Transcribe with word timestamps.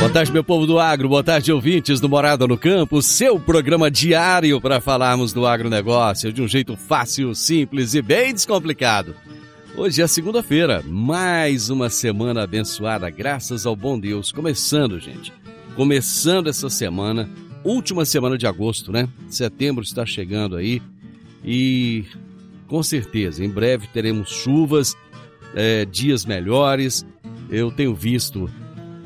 Boa 0.00 0.10
tarde, 0.10 0.32
meu 0.32 0.42
povo 0.42 0.66
do 0.66 0.78
agro, 0.78 1.10
boa 1.10 1.22
tarde, 1.22 1.52
ouvintes 1.52 2.00
do 2.00 2.08
Morada 2.08 2.46
no 2.48 2.56
Campo, 2.56 3.02
seu 3.02 3.38
programa 3.38 3.90
diário 3.90 4.58
para 4.58 4.80
falarmos 4.80 5.34
do 5.34 5.46
agronegócio 5.46 6.32
de 6.32 6.40
um 6.40 6.48
jeito 6.48 6.74
fácil, 6.74 7.34
simples 7.34 7.92
e 7.92 8.00
bem 8.00 8.32
descomplicado. 8.32 9.14
Hoje 9.76 10.00
é 10.00 10.06
segunda-feira, 10.06 10.82
mais 10.86 11.68
uma 11.68 11.90
semana 11.90 12.44
abençoada, 12.44 13.10
graças 13.10 13.66
ao 13.66 13.76
bom 13.76 14.00
Deus. 14.00 14.32
Começando, 14.32 14.98
gente, 14.98 15.34
começando 15.76 16.48
essa 16.48 16.70
semana, 16.70 17.28
última 17.62 18.06
semana 18.06 18.38
de 18.38 18.46
agosto, 18.46 18.90
né? 18.90 19.06
Setembro 19.28 19.84
está 19.84 20.06
chegando 20.06 20.56
aí 20.56 20.80
e 21.44 22.06
com 22.66 22.82
certeza 22.82 23.44
em 23.44 23.50
breve 23.50 23.86
teremos 23.88 24.30
chuvas, 24.30 24.96
é, 25.54 25.84
dias 25.84 26.24
melhores. 26.24 27.04
Eu 27.50 27.70
tenho 27.70 27.94
visto 27.94 28.48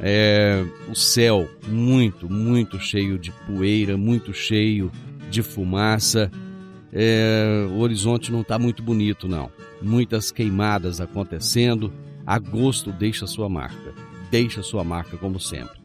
é, 0.07 0.63
o 0.87 0.95
céu 0.95 1.49
muito, 1.67 2.31
muito 2.31 2.79
cheio 2.79 3.19
de 3.19 3.33
poeira, 3.47 3.97
muito 3.97 4.35
cheio 4.35 4.93
de 5.31 5.43
fumaça. 5.43 6.31
É, 6.93 7.67
o 7.71 7.79
horizonte 7.79 8.31
não 8.31 8.43
está 8.43 8.59
muito 8.59 8.83
bonito, 8.83 9.27
não. 9.27 9.51
Muitas 9.81 10.31
queimadas 10.31 11.01
acontecendo. 11.01 11.91
Agosto 12.27 12.93
deixa 12.93 13.27
sua 13.27 13.48
marca, 13.48 13.95
deixa 14.31 14.63
sua 14.63 14.85
marca 14.85 15.17
como 15.17 15.41
sempre. 15.41 15.81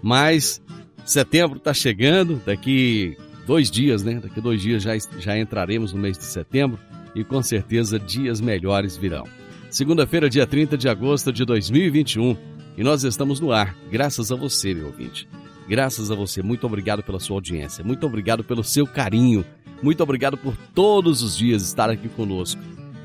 Mas 0.00 0.62
setembro 1.04 1.58
está 1.58 1.74
chegando, 1.74 2.40
daqui 2.46 3.16
dois 3.44 3.72
dias, 3.72 4.04
né? 4.04 4.20
Daqui 4.22 4.40
dois 4.40 4.62
dias 4.62 4.84
já, 4.84 4.92
já 5.18 5.36
entraremos 5.36 5.92
no 5.92 6.00
mês 6.00 6.16
de 6.16 6.24
setembro 6.24 6.78
e 7.12 7.24
com 7.24 7.42
certeza 7.42 7.98
dias 7.98 8.40
melhores 8.40 8.96
virão. 8.96 9.24
Segunda-feira, 9.68 10.30
dia 10.30 10.46
30 10.46 10.78
de 10.78 10.88
agosto 10.88 11.32
de 11.32 11.44
2021 11.44 12.53
e 12.76 12.82
nós 12.82 13.04
estamos 13.04 13.40
no 13.40 13.52
ar, 13.52 13.76
graças 13.90 14.32
a 14.32 14.36
você, 14.36 14.74
meu 14.74 14.86
ouvinte. 14.86 15.28
Graças 15.68 16.10
a 16.10 16.14
você. 16.14 16.42
Muito 16.42 16.66
obrigado 16.66 17.02
pela 17.02 17.18
sua 17.18 17.36
audiência. 17.36 17.82
Muito 17.82 18.06
obrigado 18.06 18.44
pelo 18.44 18.62
seu 18.62 18.86
carinho. 18.86 19.44
Muito 19.82 20.02
obrigado 20.02 20.36
por 20.36 20.56
todos 20.74 21.22
os 21.22 21.36
dias 21.36 21.62
estar 21.62 21.88
aqui 21.88 22.08
conosco. 22.08 22.60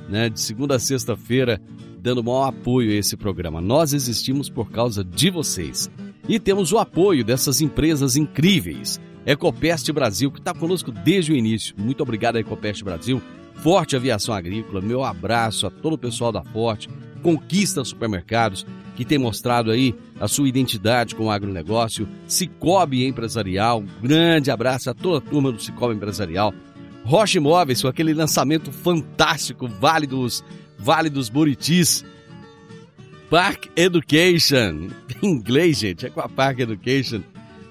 Né? 0.10 0.30
De 0.30 0.40
segunda 0.42 0.76
a 0.76 0.80
sexta-feira, 0.80 1.62
dando 2.00 2.24
maior 2.24 2.48
apoio 2.48 2.92
a 2.92 2.96
esse 2.96 3.16
programa. 3.16 3.62
Nós 3.62 3.94
existimos 3.94 4.50
por 4.50 4.72
causa 4.72 5.04
de 5.04 5.30
vocês. 5.30 5.90
E 6.28 6.40
temos 6.40 6.72
o 6.72 6.78
apoio 6.78 7.24
dessas 7.24 7.62
empresas 7.62 8.16
incríveis. 8.16 9.00
Ecopest 9.26 9.92
Brasil, 9.92 10.32
que 10.32 10.40
está 10.40 10.54
conosco 10.54 10.92
desde 10.92 11.32
o 11.32 11.36
início. 11.36 11.76
Muito 11.78 12.02
obrigado, 12.02 12.38
Ecopest 12.38 12.84
Brasil. 12.84 13.22
Forte 13.56 13.96
Aviação 13.96 14.34
Agrícola, 14.34 14.82
meu 14.82 15.04
abraço 15.04 15.68
a 15.68 15.70
todo 15.70 15.94
o 15.94 15.98
pessoal 15.98 16.32
da 16.32 16.44
Forte. 16.44 16.90
Conquista 17.22 17.84
Supermercados, 17.84 18.66
que 19.00 19.06
tem 19.06 19.18
mostrado 19.18 19.72
aí 19.72 19.96
a 20.20 20.28
sua 20.28 20.50
identidade 20.50 21.16
com 21.16 21.28
o 21.28 21.32
agronegócio. 21.32 22.06
Cicobi 22.28 23.06
Empresarial, 23.06 23.82
grande 24.04 24.52
abraço 24.52 24.90
a 24.90 24.94
toda 24.94 25.20
a 25.20 25.30
turma 25.30 25.54
do 25.54 25.62
Cicobi 25.62 25.96
Empresarial. 25.96 26.54
Rocha 27.06 27.38
Imóveis, 27.38 27.82
com 27.82 27.88
aquele 27.88 28.14
lançamento 28.14 28.74
fantástico, 28.74 29.70
Vale 29.70 30.06
dos, 30.06 30.44
vale 30.78 31.10
dos 31.10 31.30
Buritis. 31.30 32.04
Park 33.30 33.68
Education, 33.74 34.90
em 35.24 35.30
inglês, 35.30 35.80
gente, 35.80 36.06
é 36.06 36.10
com 36.10 36.20
a 36.20 36.28
Park 36.28 36.60
Education. 36.60 37.22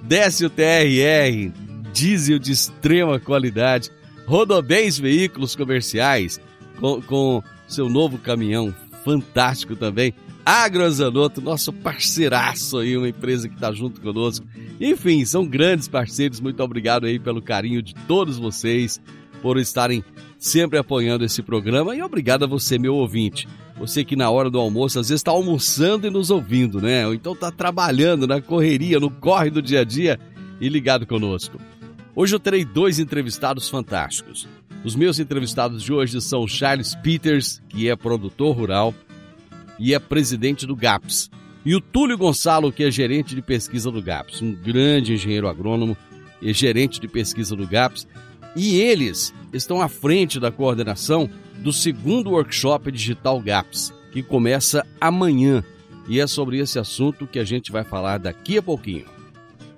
Décio 0.01 0.49
TRR, 0.49 1.53
diesel 1.93 2.39
de 2.39 2.53
extrema 2.53 3.21
qualidade. 3.21 3.91
Rodobens 4.25 4.99
Veículos 4.99 5.55
Comerciais, 5.55 6.41
com, 6.81 7.03
com 7.03 7.43
seu 7.67 7.87
novo 7.91 8.17
caminhão 8.17 8.75
fantástico 9.05 9.77
também. 9.77 10.15
Agrozanoto, 10.51 11.43
nosso 11.43 11.71
parceiraço 11.71 12.79
aí, 12.79 12.97
uma 12.97 13.11
empresa 13.11 13.47
que 13.51 13.55
está 13.55 13.71
junto 13.71 14.01
conosco. 14.01 14.47
Enfim, 14.81 15.23
são 15.27 15.47
grandes 15.47 15.89
parceiros. 15.89 16.41
Muito 16.41 16.63
obrigado 16.63 17.05
aí 17.05 17.19
pelo 17.19 17.43
carinho 17.43 17.83
de 17.83 17.95
todos 17.95 18.39
vocês, 18.39 18.99
por 19.43 19.59
estarem 19.59 20.03
sempre 20.39 20.79
apoiando 20.79 21.23
esse 21.23 21.43
programa. 21.43 21.95
E 21.95 22.01
obrigado 22.01 22.45
a 22.45 22.47
você, 22.47 22.79
meu 22.79 22.95
ouvinte. 22.95 23.47
Você 23.79 24.03
que 24.03 24.17
na 24.17 24.31
hora 24.31 24.49
do 24.49 24.59
almoço 24.59 24.99
às 24.99 25.11
vezes 25.11 25.21
está 25.21 25.33
almoçando 25.33 26.07
e 26.07 26.11
nos 26.11 26.31
ouvindo, 26.31 26.81
né? 26.81 27.07
Ou 27.07 27.13
então 27.13 27.35
está 27.35 27.51
trabalhando 27.51 28.27
na 28.27 28.41
correria, 28.41 28.99
no 28.99 29.11
corre 29.11 29.51
do 29.51 29.61
dia 29.61 29.83
a 29.83 29.85
dia 29.85 30.19
e 30.59 30.67
ligado 30.71 31.07
conosco. 31.07 31.59
Hoje 32.17 32.35
eu 32.35 32.41
terei 32.41 32.65
dois 32.65 32.99
entrevistados 32.99 33.69
fantásticos. 33.69 34.49
Os 34.83 34.97
meus 34.97 35.19
entrevistados 35.19 35.83
de 35.83 35.93
hoje 35.93 36.19
são 36.23 36.49
Charles 36.49 36.95
Peters, 36.95 37.61
que 37.69 37.91
é 37.91 37.95
produtor 37.95 38.57
rural 38.57 38.95
e 39.79 39.95
é 39.95 39.99
presidente 39.99 40.67
do 40.67 40.75
GAPS, 40.75 41.31
e 41.65 41.75
o 41.75 41.81
Túlio 41.81 42.17
Gonçalo, 42.17 42.73
que 42.73 42.85
é 42.85 42.91
gerente 42.91 43.35
de 43.35 43.43
pesquisa 43.43 43.91
do 43.91 44.01
GAPS, 44.01 44.41
um 44.41 44.55
grande 44.55 45.13
engenheiro 45.13 45.49
agrônomo 45.49 45.97
e 46.41 46.53
gerente 46.53 47.01
de 47.01 47.09
pesquisa 47.09 47.55
do 47.55 47.67
GAPS, 47.67 48.07
e 48.57 48.81
eles 48.81 49.35
estão 49.53 49.83
à 49.83 49.89
frente 49.89 50.41
da 50.41 50.51
coordenação 50.51 51.29
do 51.59 51.73
segundo 51.73 52.31
workshop 52.31 52.91
digital 52.91 53.41
GAPS, 53.41 53.93
que 54.13 54.23
começa 54.23 54.87
amanhã. 55.01 55.63
E 56.09 56.19
é 56.21 56.27
sobre 56.27 56.59
esse 56.59 56.79
assunto 56.79 57.27
que 57.27 57.39
a 57.39 57.45
gente 57.45 57.71
vai 57.71 57.85
falar 57.85 58.19
daqui 58.19 58.57
a 58.57 58.63
pouquinho. 58.63 59.05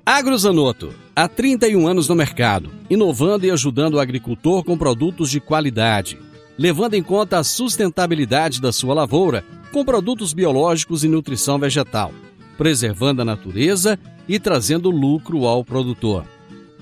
Agrozanoto, 0.07 0.95
há 1.15 1.27
31 1.27 1.89
anos 1.89 2.09
no 2.09 2.15
mercado, 2.15 2.71
inovando 2.89 3.47
e 3.47 3.51
ajudando 3.51 3.95
o 3.95 4.01
agricultor 4.01 4.63
com 4.63 4.79
produtos 4.79 5.31
de 5.31 5.41
qualidade, 5.41 6.19
levando 6.57 6.95
em 6.95 7.03
conta 7.03 7.39
a 7.39 7.45
sustentabilidade 7.45 8.61
da 8.61 8.71
sua 8.71 8.95
lavoura 8.95 9.45
com 9.73 9.85
produtos 9.85 10.33
biológicos 10.33 11.03
e 11.05 11.09
nutrição 11.09 11.59
vegetal, 11.59 12.13
preservando 12.57 13.21
a 13.23 13.25
natureza 13.25 13.99
e 14.29 14.39
trazendo 14.39 14.91
lucro 14.91 15.47
ao 15.47 15.65
produtor. 15.65 16.25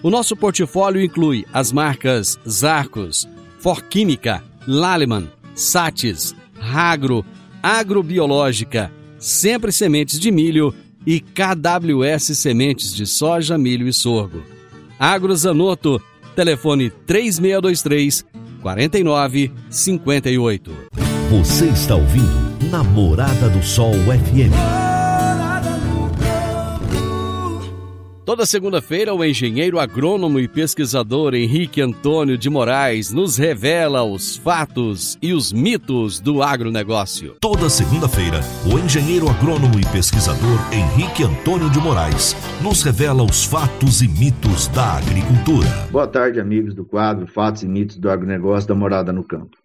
O 0.02 0.10
nosso 0.10 0.36
portfólio 0.36 1.00
inclui 1.02 1.46
as 1.52 1.72
marcas 1.72 2.38
Zarcos, 2.48 3.28
Forquímica, 3.58 4.44
Laleman, 4.66 5.28
Satis, 5.54 6.34
Ragro, 6.58 7.24
Agrobiológica, 7.62 8.90
Sempre 9.18 9.72
Sementes 9.72 10.20
de 10.20 10.30
Milho 10.30 10.74
e 11.04 11.20
KWS 11.20 12.38
Sementes 12.38 12.94
de 12.94 13.04
Soja, 13.06 13.58
Milho 13.58 13.88
e 13.88 13.92
Sorgo. 13.92 14.42
Agrozanoto, 14.98 16.00
telefone 16.36 16.90
3623 16.90 18.24
4958. 18.62 20.72
Você 21.30 21.66
está 21.66 21.96
ouvindo 21.96 22.47
Namorada 22.60 23.48
do 23.48 23.62
Sol 23.62 23.94
FM. 23.94 24.52
Toda 28.24 28.44
segunda-feira, 28.44 29.14
o 29.14 29.24
engenheiro 29.24 29.78
agrônomo 29.78 30.38
e 30.38 30.46
pesquisador 30.46 31.34
Henrique 31.34 31.80
Antônio 31.80 32.36
de 32.36 32.50
Moraes 32.50 33.10
nos 33.10 33.38
revela 33.38 34.02
os 34.02 34.36
fatos 34.36 35.16
e 35.22 35.32
os 35.32 35.50
mitos 35.50 36.20
do 36.20 36.42
agronegócio. 36.42 37.36
Toda 37.40 37.70
segunda-feira, 37.70 38.40
o 38.70 38.78
engenheiro 38.78 39.30
agrônomo 39.30 39.80
e 39.80 39.86
pesquisador 39.86 40.58
Henrique 40.70 41.22
Antônio 41.22 41.70
de 41.70 41.78
Moraes 41.78 42.36
nos 42.60 42.82
revela 42.82 43.22
os 43.22 43.44
fatos 43.44 44.02
e 44.02 44.08
mitos 44.08 44.66
da 44.68 44.98
agricultura. 44.98 45.68
Boa 45.90 46.06
tarde, 46.06 46.38
amigos 46.38 46.74
do 46.74 46.84
quadro 46.84 47.26
Fatos 47.26 47.62
e 47.62 47.68
Mitos 47.68 47.96
do 47.96 48.10
Agronegócio 48.10 48.68
da 48.68 48.74
Morada 48.74 49.10
no 49.10 49.24
Campo. 49.24 49.56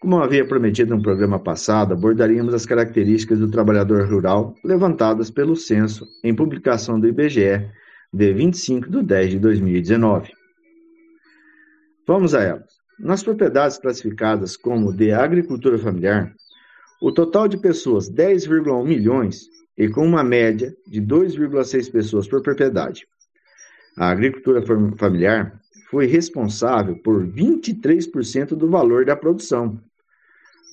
Como 0.00 0.22
havia 0.22 0.46
prometido 0.46 0.94
no 0.94 1.02
programa 1.02 1.38
passado, 1.38 1.94
abordaríamos 1.94 2.52
as 2.52 2.66
características 2.66 3.38
do 3.38 3.50
trabalhador 3.50 4.06
rural 4.06 4.54
levantadas 4.62 5.30
pelo 5.30 5.56
censo 5.56 6.06
em 6.22 6.34
publicação 6.34 7.00
do 7.00 7.08
IBGE 7.08 7.66
de 8.12 8.32
25 8.32 8.90
de 8.90 9.02
10 9.02 9.30
de 9.30 9.38
2019. 9.38 10.32
Vamos 12.06 12.34
a 12.34 12.42
elas. 12.42 12.76
Nas 12.98 13.22
propriedades 13.22 13.78
classificadas 13.78 14.56
como 14.56 14.92
de 14.92 15.12
agricultura 15.12 15.78
familiar, 15.78 16.32
o 17.00 17.10
total 17.10 17.48
de 17.48 17.56
pessoas 17.56 18.10
10,1 18.10 18.86
milhões 18.86 19.48
e 19.76 19.88
com 19.88 20.06
uma 20.06 20.22
média 20.22 20.74
de 20.86 21.00
2,6 21.00 21.90
pessoas 21.90 22.28
por 22.28 22.42
propriedade. 22.42 23.06
A 23.98 24.10
agricultura 24.10 24.62
familiar 24.96 25.58
foi 25.90 26.06
responsável 26.06 26.96
por 26.96 27.26
23% 27.26 28.48
do 28.48 28.68
valor 28.68 29.04
da 29.04 29.16
produção. 29.16 29.80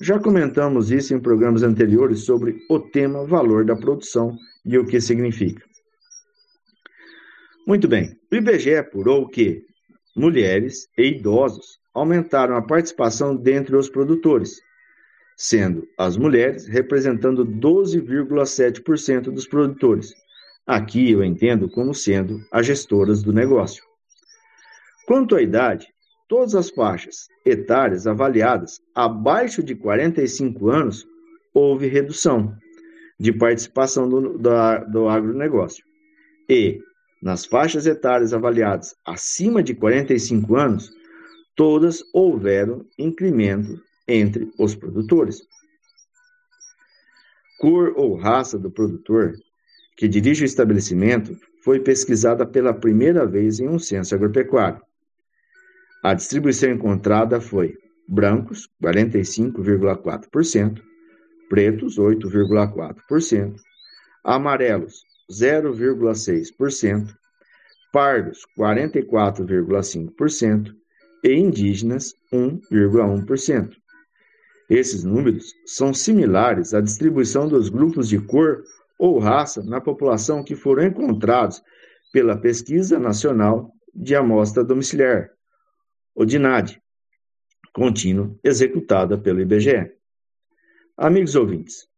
Já 0.00 0.18
comentamos 0.18 0.90
isso 0.90 1.14
em 1.14 1.20
programas 1.20 1.62
anteriores 1.62 2.24
sobre 2.24 2.60
o 2.68 2.80
tema 2.80 3.24
valor 3.24 3.64
da 3.64 3.76
produção 3.76 4.36
e 4.64 4.76
o 4.76 4.84
que 4.84 5.00
significa. 5.00 5.64
Muito 7.66 7.86
bem, 7.86 8.18
o 8.30 8.34
IBGE 8.34 8.76
apurou 8.76 9.28
que 9.28 9.64
mulheres 10.16 10.88
e 10.98 11.04
idosos 11.04 11.78
aumentaram 11.94 12.56
a 12.56 12.62
participação 12.62 13.36
dentre 13.36 13.76
os 13.76 13.88
produtores, 13.88 14.60
sendo 15.36 15.86
as 15.96 16.16
mulheres 16.16 16.66
representando 16.66 17.46
12,7% 17.46 19.30
dos 19.30 19.46
produtores. 19.46 20.12
Aqui 20.66 21.12
eu 21.12 21.22
entendo 21.22 21.68
como 21.70 21.94
sendo 21.94 22.40
as 22.50 22.66
gestoras 22.66 23.22
do 23.22 23.32
negócio. 23.32 23.93
Quanto 25.06 25.36
à 25.36 25.42
idade, 25.42 25.88
todas 26.28 26.54
as 26.54 26.70
faixas 26.70 27.28
etárias 27.44 28.06
avaliadas 28.06 28.80
abaixo 28.94 29.62
de 29.62 29.74
45 29.74 30.70
anos 30.70 31.06
houve 31.52 31.86
redução 31.86 32.56
de 33.20 33.32
participação 33.32 34.08
do, 34.08 34.38
do, 34.38 35.08
agronegócio. 35.08 35.84
E, 36.48 36.80
nas 37.22 37.44
faixas 37.44 37.86
etárias 37.86 38.32
avaliadas 38.32 38.94
acima 39.06 39.62
de 39.62 39.74
45 39.74 40.56
anos, 40.56 40.90
todas 41.54 42.02
houveram 42.12 42.84
incremento 42.98 43.80
entre 44.08 44.50
os 44.58 44.74
produtores. 44.74 45.42
Cor 47.58 47.92
ou 47.96 48.14
raça 48.16 48.58
do 48.58 48.70
produtor 48.70 49.34
que 49.96 50.08
dirige 50.08 50.44
o 50.44 50.46
estabelecimento 50.46 51.38
foi 51.62 51.80
pesquisada 51.80 52.44
pela 52.44 52.74
primeira 52.74 53.26
vez 53.26 53.60
em 53.60 53.68
um 53.68 53.78
censo 53.78 54.14
agropecuário. 54.14 54.83
A 56.04 56.12
distribuição 56.12 56.70
encontrada 56.70 57.40
foi 57.40 57.78
brancos, 58.06 58.68
45,4%, 58.82 60.82
pretos, 61.48 61.98
8,4%, 61.98 63.54
amarelos, 64.22 65.02
0,6%, 65.32 67.08
pardos, 67.90 68.40
44,5% 68.58 70.74
e 71.24 71.32
indígenas, 71.32 72.14
1,1%. 72.30 73.70
Esses 74.68 75.04
números 75.04 75.54
são 75.64 75.94
similares 75.94 76.74
à 76.74 76.82
distribuição 76.82 77.48
dos 77.48 77.70
grupos 77.70 78.10
de 78.10 78.18
cor 78.18 78.62
ou 78.98 79.18
raça 79.18 79.62
na 79.62 79.80
população 79.80 80.44
que 80.44 80.54
foram 80.54 80.84
encontrados 80.84 81.62
pela 82.12 82.36
Pesquisa 82.36 82.98
Nacional 82.98 83.70
de 83.94 84.14
Amostra 84.14 84.62
Domiciliar, 84.62 85.30
o 86.14 86.24
DINAD, 86.24 86.80
contínuo, 87.72 88.38
executada 88.44 89.18
pelo 89.18 89.40
IBGE. 89.40 89.90
Amigos 90.96 91.34
ouvintes, 91.34 91.88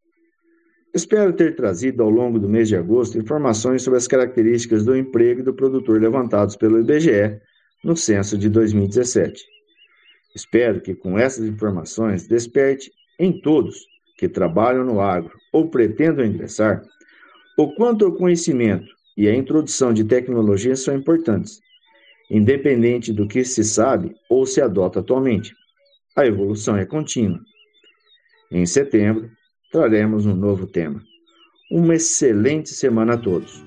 espero 0.95 1.35
ter 1.35 1.55
trazido 1.55 2.03
ao 2.03 2.09
longo 2.09 2.39
do 2.39 2.49
mês 2.49 2.69
de 2.69 2.77
agosto 2.77 3.19
informações 3.19 3.83
sobre 3.83 3.99
as 3.99 4.09
características 4.09 4.85
do 4.85 4.97
emprego 4.97 5.41
e 5.41 5.45
do 5.45 5.53
produtor 5.53 6.01
levantados 6.01 6.57
pelo 6.57 6.81
IBGE 6.81 7.41
no 7.85 7.95
censo 7.95 8.39
de 8.39 8.49
2017. 8.49 9.45
Espero 10.35 10.81
que 10.81 10.95
com 10.95 11.19
essas 11.19 11.45
informações 11.45 12.27
desperte 12.27 12.91
em 13.19 13.41
todos 13.41 13.87
que 14.17 14.29
trabalham 14.29 14.85
no 14.85 15.01
agro 15.01 15.33
ou 15.53 15.69
pretendam 15.69 16.25
ingressar 16.25 16.83
o 17.59 17.75
quanto 17.75 18.07
o 18.07 18.17
conhecimento 18.17 18.87
e 19.17 19.29
a 19.29 19.35
introdução 19.35 19.93
de 19.93 20.05
tecnologias 20.05 20.81
são 20.81 20.95
importantes 20.95 21.61
independente 22.31 23.13
do 23.13 23.27
que 23.27 23.45
se 23.45 23.63
sabe 23.65 24.15
ou 24.29 24.47
se 24.47 24.61
adota 24.61 25.01
atualmente. 25.01 25.55
A 26.17 26.27
evolução 26.27 26.77
é 26.77 26.85
contínua. 26.85 27.41
Em 28.51 28.65
setembro, 28.65 29.31
traremos 29.71 30.27
um 30.27 30.35
novo 30.35 30.67
tema. 30.67 31.03
Uma 31.71 31.95
excelente 31.95 32.71
semana 32.71 33.15
a 33.15 33.19
todos. 33.19 33.63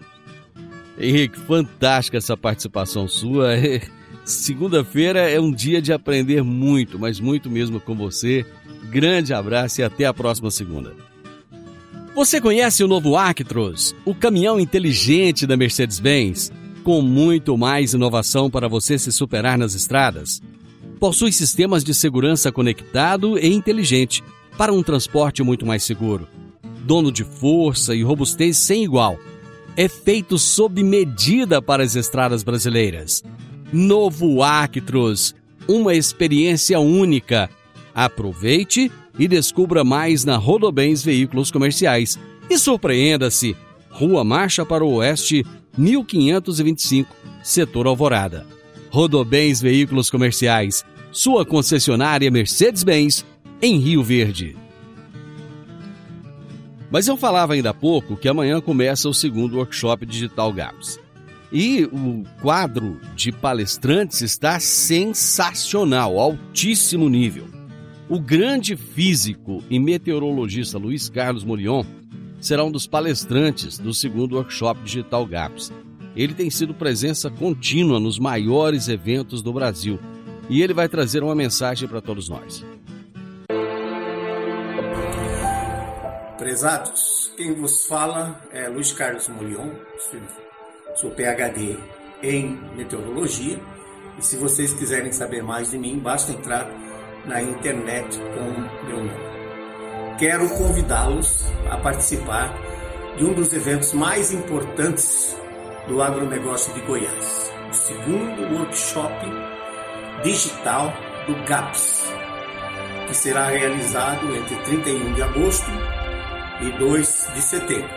Henrique, 0.97 1.39
fantástica 1.39 2.17
essa 2.17 2.35
participação 2.35 3.07
sua. 3.07 3.49
Segunda-feira 4.25 5.29
é 5.29 5.39
um 5.39 5.51
dia 5.51 5.81
de 5.81 5.91
aprender 5.91 6.43
muito, 6.43 6.99
mas 6.99 7.19
muito 7.19 7.49
mesmo 7.49 7.79
com 7.79 7.95
você. 7.95 8.45
Grande 8.89 9.33
abraço 9.33 9.81
e 9.81 9.83
até 9.83 10.05
a 10.05 10.13
próxima 10.13 10.51
segunda. 10.51 10.95
Você 12.15 12.41
conhece 12.41 12.83
o 12.83 12.87
novo 12.87 13.15
Actros, 13.15 13.95
o 14.03 14.13
caminhão 14.13 14.59
inteligente 14.59 15.47
da 15.47 15.55
Mercedes-Benz? 15.55 16.51
Com 16.89 17.03
muito 17.03 17.55
mais 17.55 17.93
inovação 17.93 18.49
para 18.49 18.67
você 18.67 18.97
se 18.97 19.11
superar 19.11 19.59
nas 19.59 19.75
estradas. 19.75 20.41
Possui 20.99 21.31
sistemas 21.31 21.83
de 21.83 21.93
segurança 21.93 22.51
conectado 22.51 23.37
e 23.37 23.47
inteligente 23.47 24.23
para 24.57 24.73
um 24.73 24.81
transporte 24.81 25.43
muito 25.43 25.67
mais 25.67 25.83
seguro. 25.83 26.27
Dono 26.81 27.11
de 27.11 27.23
força 27.23 27.93
e 27.93 28.01
robustez 28.01 28.57
sem 28.57 28.83
igual. 28.83 29.19
É 29.77 29.87
feito 29.87 30.39
sob 30.39 30.81
medida 30.83 31.61
para 31.61 31.83
as 31.83 31.95
estradas 31.95 32.41
brasileiras. 32.41 33.23
Novo 33.71 34.41
Actros, 34.41 35.35
uma 35.67 35.93
experiência 35.93 36.79
única. 36.79 37.51
Aproveite 37.93 38.91
e 39.19 39.27
descubra 39.27 39.83
mais 39.83 40.25
na 40.25 40.37
Rodobens 40.37 41.03
Veículos 41.03 41.51
Comerciais. 41.51 42.17
E 42.49 42.57
surpreenda-se! 42.57 43.55
Rua 43.91 44.23
Marcha 44.23 44.65
para 44.65 44.83
o 44.83 44.93
Oeste, 44.95 45.45
1525, 45.79 47.15
Setor 47.41 47.87
Alvorada. 47.87 48.45
Rodobens 48.89 49.61
Veículos 49.61 50.09
Comerciais, 50.09 50.83
sua 51.09 51.45
concessionária 51.45 52.29
Mercedes-Benz, 52.29 53.25
em 53.61 53.77
Rio 53.77 54.03
Verde. 54.03 54.57
Mas 56.91 57.07
eu 57.07 57.15
falava 57.15 57.53
ainda 57.53 57.69
há 57.69 57.73
pouco 57.73 58.17
que 58.17 58.27
amanhã 58.27 58.59
começa 58.59 59.07
o 59.07 59.13
segundo 59.13 59.57
workshop 59.57 60.05
Digital 60.05 60.51
Gaps. 60.51 60.99
E 61.51 61.85
o 61.85 62.23
quadro 62.41 62.99
de 63.15 63.31
palestrantes 63.31 64.21
está 64.21 64.59
sensacional, 64.59 66.19
altíssimo 66.19 67.07
nível. 67.07 67.47
O 68.09 68.19
grande 68.19 68.75
físico 68.75 69.63
e 69.69 69.79
meteorologista 69.79 70.77
Luiz 70.77 71.09
Carlos 71.09 71.43
Morion 71.43 71.85
será 72.39 72.63
um 72.63 72.71
dos 72.71 72.87
palestrantes 72.87 73.77
do 73.77 73.93
segundo 73.93 74.35
workshop 74.35 74.81
Digital 74.81 75.25
Gaps. 75.25 75.71
Ele 76.15 76.33
tem 76.33 76.49
sido 76.49 76.73
presença 76.73 77.29
contínua 77.29 77.99
nos 77.99 78.17
maiores 78.17 78.87
eventos 78.87 79.41
do 79.41 79.53
Brasil 79.53 79.99
e 80.49 80.61
ele 80.61 80.73
vai 80.73 80.89
trazer 80.89 81.23
uma 81.23 81.35
mensagem 81.35 81.87
para 81.87 82.01
todos 82.01 82.27
nós. 82.27 82.65
Prezados, 86.37 87.31
quem 87.37 87.53
vos 87.53 87.85
fala 87.85 88.41
é 88.51 88.67
Luiz 88.67 88.91
Carlos 88.93 89.27
Molion, 89.27 89.69
sou 90.95 91.11
PhD 91.11 91.77
em 92.23 92.57
meteorologia 92.75 93.59
e 94.17 94.25
se 94.25 94.37
vocês 94.37 94.73
quiserem 94.73 95.11
saber 95.11 95.43
mais 95.43 95.71
de 95.71 95.77
mim, 95.77 95.99
basta 95.99 96.31
entrar 96.31 96.67
na 97.25 97.41
internet 97.41 98.17
com 98.17 98.87
meu 98.87 99.03
nome 99.03 99.28
quero 100.19 100.49
convidá-los 100.49 101.45
a 101.71 101.77
participar 101.77 102.53
de 103.17 103.23
um 103.23 103.33
dos 103.33 103.53
eventos 103.53 103.93
mais 103.93 104.33
importantes 104.33 105.35
do 105.87 106.03
agronegócio 106.03 106.73
de 106.73 106.81
Goiás, 106.81 107.51
o 107.69 107.73
segundo 107.73 108.53
workshop 108.53 109.13
digital 110.21 110.93
do 111.25 111.35
GAPS, 111.45 112.11
que 113.07 113.15
será 113.15 113.47
realizado 113.47 114.35
entre 114.35 114.55
31 114.57 115.13
de 115.13 115.21
agosto 115.23 115.71
e 116.61 116.69
2 116.77 117.29
de 117.33 117.41
setembro. 117.41 117.89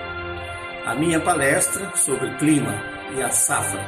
A 0.86 0.94
minha 0.94 1.18
palestra 1.18 1.90
sobre 1.96 2.32
clima 2.36 2.74
e 3.16 3.22
a 3.22 3.30
safra 3.30 3.84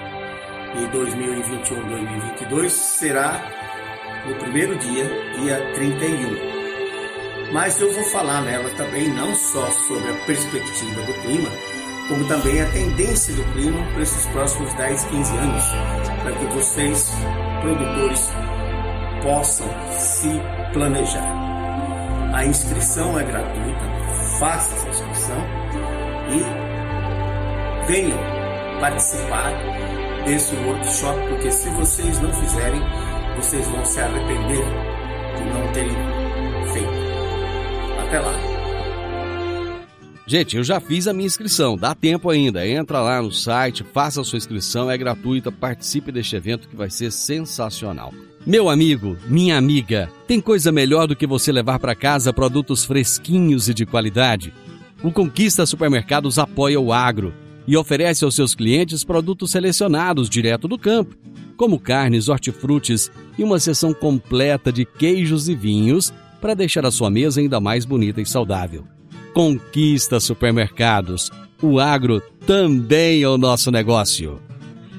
de 0.74 0.86
2021-2022 0.88 2.68
será 2.68 3.40
no 4.26 4.34
primeiro 4.36 4.76
dia, 4.78 5.08
dia 5.38 5.72
31. 5.74 6.53
Mas 7.52 7.80
eu 7.80 7.92
vou 7.92 8.04
falar 8.04 8.40
nela 8.42 8.68
também 8.70 9.08
não 9.08 9.34
só 9.34 9.70
sobre 9.70 10.10
a 10.10 10.14
perspectiva 10.26 11.02
do 11.02 11.12
clima, 11.22 11.50
como 12.08 12.24
também 12.26 12.60
a 12.60 12.66
tendência 12.70 13.34
do 13.34 13.44
clima 13.52 13.82
para 13.92 14.02
esses 14.02 14.26
próximos 14.26 14.72
10, 14.74 15.04
15 15.04 15.36
anos, 15.36 15.64
para 16.22 16.32
que 16.32 16.44
vocês, 16.46 17.10
produtores, 17.60 18.30
possam 19.22 19.66
se 19.92 20.30
planejar. 20.72 21.32
A 22.34 22.44
inscrição 22.44 23.18
é 23.18 23.24
gratuita, 23.24 23.80
faça 24.38 24.74
essa 24.74 24.88
inscrição 24.88 25.36
e 26.30 27.86
venham 27.86 28.18
participar 28.80 29.52
desse 30.24 30.54
workshop, 30.56 31.20
porque 31.28 31.50
se 31.50 31.68
vocês 31.70 32.20
não 32.20 32.32
fizerem, 32.32 32.82
vocês 33.36 33.66
vão 33.68 33.84
se 33.84 34.00
arrepender 34.00 34.64
de 35.36 35.44
não 35.44 35.72
terem. 35.72 36.23
Até 38.14 38.20
lá! 38.20 38.32
Gente, 40.24 40.56
eu 40.56 40.62
já 40.62 40.78
fiz 40.78 41.08
a 41.08 41.12
minha 41.12 41.26
inscrição, 41.26 41.76
dá 41.76 41.96
tempo 41.96 42.30
ainda. 42.30 42.66
Entra 42.66 43.00
lá 43.00 43.20
no 43.20 43.32
site, 43.32 43.84
faça 43.92 44.20
a 44.20 44.24
sua 44.24 44.36
inscrição, 44.36 44.88
é 44.88 44.96
gratuita, 44.96 45.50
participe 45.50 46.12
deste 46.12 46.36
evento 46.36 46.68
que 46.68 46.76
vai 46.76 46.88
ser 46.88 47.10
sensacional. 47.10 48.14
Meu 48.46 48.70
amigo, 48.70 49.16
minha 49.26 49.58
amiga, 49.58 50.08
tem 50.28 50.40
coisa 50.40 50.70
melhor 50.70 51.08
do 51.08 51.16
que 51.16 51.26
você 51.26 51.50
levar 51.50 51.80
para 51.80 51.94
casa 51.94 52.32
produtos 52.32 52.84
fresquinhos 52.84 53.68
e 53.68 53.74
de 53.74 53.84
qualidade? 53.84 54.54
O 55.02 55.10
Conquista 55.10 55.66
Supermercados 55.66 56.38
apoia 56.38 56.80
o 56.80 56.92
agro 56.92 57.34
e 57.66 57.76
oferece 57.76 58.24
aos 58.24 58.36
seus 58.36 58.54
clientes 58.54 59.02
produtos 59.02 59.50
selecionados 59.50 60.30
direto 60.30 60.68
do 60.68 60.78
campo, 60.78 61.16
como 61.56 61.80
carnes, 61.80 62.28
hortifrutis 62.28 63.10
e 63.36 63.42
uma 63.42 63.58
seção 63.58 63.92
completa 63.92 64.72
de 64.72 64.84
queijos 64.84 65.48
e 65.48 65.54
vinhos 65.54 66.12
para 66.44 66.52
deixar 66.52 66.84
a 66.84 66.90
sua 66.90 67.08
mesa 67.08 67.40
ainda 67.40 67.58
mais 67.58 67.86
bonita 67.86 68.20
e 68.20 68.26
saudável. 68.26 68.84
Conquista 69.32 70.20
Supermercados. 70.20 71.30
O 71.62 71.80
agro 71.80 72.20
também 72.46 73.22
é 73.22 73.28
o 73.30 73.38
nosso 73.38 73.70
negócio. 73.70 74.42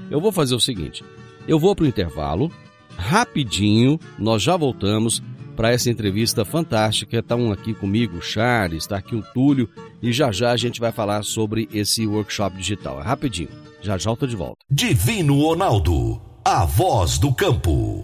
Eu 0.10 0.20
vou 0.20 0.32
fazer 0.32 0.56
o 0.56 0.60
seguinte: 0.60 1.04
eu 1.48 1.60
vou 1.60 1.76
para 1.76 1.86
o 1.86 1.88
intervalo, 1.88 2.52
rapidinho, 2.98 4.00
nós 4.18 4.42
já 4.42 4.58
voltamos 4.58 5.22
para 5.56 5.70
essa 5.70 5.92
entrevista 5.92 6.44
fantástica. 6.44 7.20
Está 7.20 7.36
um 7.36 7.52
aqui 7.52 7.76
comigo, 7.76 8.18
o 8.18 8.22
Charles, 8.24 8.86
está 8.86 8.98
aqui 8.98 9.16
o 9.16 9.22
Túlio, 9.22 9.70
e 10.02 10.12
já 10.12 10.32
já 10.32 10.52
a 10.52 10.58
gente 10.58 10.80
vai 10.80 10.92
falar 10.92 11.24
sobre 11.24 11.70
esse 11.72 12.08
workshop 12.08 12.58
digital. 12.58 13.00
É 13.00 13.04
rapidinho, 13.04 13.50
já 13.84 14.00
já 14.00 14.12
estou 14.12 14.28
de 14.28 14.36
volta. 14.36 14.58
Divino 14.68 15.40
Ronaldo, 15.40 16.20
a 16.44 16.66
voz 16.66 17.20
do 17.20 17.32
campo. 17.32 18.04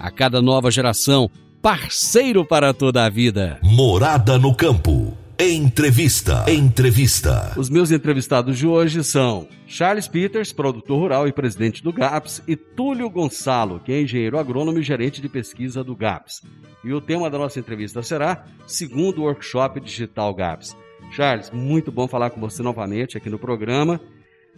A 0.00 0.10
cada 0.10 0.40
nova 0.40 0.70
geração, 0.70 1.30
parceiro 1.60 2.42
para 2.42 2.72
toda 2.72 3.04
a 3.04 3.10
vida. 3.10 3.58
Morada 3.62 4.38
no 4.38 4.54
campo. 4.54 5.14
Entrevista. 5.38 6.50
Entrevista. 6.50 7.52
Os 7.54 7.68
meus 7.68 7.90
entrevistados 7.90 8.56
de 8.56 8.66
hoje 8.66 9.04
são 9.04 9.46
Charles 9.66 10.08
Peters, 10.08 10.54
produtor 10.54 10.98
rural 10.98 11.28
e 11.28 11.32
presidente 11.32 11.84
do 11.84 11.92
GAPS, 11.92 12.42
e 12.48 12.56
Túlio 12.56 13.10
Gonçalo, 13.10 13.78
que 13.78 13.92
é 13.92 14.00
engenheiro 14.00 14.38
agrônomo 14.38 14.78
e 14.78 14.82
gerente 14.82 15.20
de 15.20 15.28
pesquisa 15.28 15.84
do 15.84 15.94
GAPS. 15.94 16.40
E 16.82 16.94
o 16.94 17.00
tema 17.02 17.28
da 17.28 17.36
nossa 17.36 17.60
entrevista 17.60 18.02
será 18.02 18.42
segundo 18.66 19.24
workshop 19.24 19.80
digital 19.80 20.32
GAPS. 20.32 20.74
Charles, 21.12 21.50
muito 21.50 21.92
bom 21.92 22.08
falar 22.08 22.30
com 22.30 22.40
você 22.40 22.62
novamente 22.62 23.18
aqui 23.18 23.28
no 23.28 23.38
programa. 23.38 24.00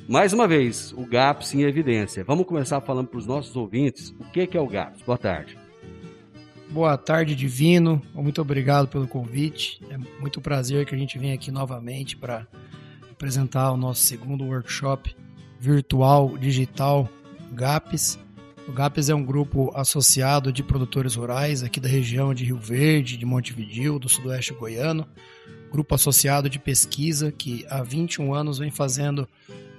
Mais 0.08 0.32
uma 0.32 0.48
vez, 0.48 0.92
o 0.92 1.06
GAPS 1.06 1.54
em 1.54 1.62
evidência. 1.62 2.24
Vamos 2.24 2.46
começar 2.46 2.80
falando 2.80 3.08
para 3.08 3.18
os 3.18 3.26
nossos 3.26 3.54
ouvintes 3.56 4.14
o 4.18 4.24
que 4.24 4.56
é 4.56 4.60
o 4.60 4.66
GAPS. 4.66 5.02
Boa 5.02 5.18
tarde. 5.18 5.56
Boa 6.68 6.96
tarde, 6.96 7.34
Divino. 7.34 8.00
Muito 8.14 8.40
obrigado 8.40 8.88
pelo 8.88 9.06
convite. 9.06 9.80
É 9.90 9.98
muito 10.18 10.40
prazer 10.40 10.86
que 10.86 10.94
a 10.94 10.98
gente 10.98 11.18
venha 11.18 11.34
aqui 11.34 11.50
novamente 11.50 12.16
para 12.16 12.46
apresentar 13.10 13.70
o 13.72 13.76
nosso 13.76 14.00
segundo 14.00 14.44
workshop 14.44 15.14
virtual 15.60 16.36
digital 16.38 17.08
GAPS. 17.52 18.18
O 18.66 18.72
GAPS 18.72 19.10
é 19.10 19.14
um 19.14 19.24
grupo 19.24 19.70
associado 19.74 20.52
de 20.52 20.62
produtores 20.62 21.14
rurais 21.14 21.62
aqui 21.62 21.78
da 21.78 21.88
região 21.88 22.32
de 22.32 22.44
Rio 22.44 22.58
Verde, 22.58 23.16
de 23.16 23.26
Montevideo, 23.26 23.98
do 23.98 24.08
sudoeste 24.08 24.54
goiano. 24.54 25.06
Grupo 25.72 25.94
associado 25.94 26.48
de 26.48 26.58
pesquisa 26.58 27.32
que 27.32 27.66
há 27.68 27.82
21 27.82 28.34
anos 28.34 28.58
vem 28.58 28.70
fazendo 28.70 29.28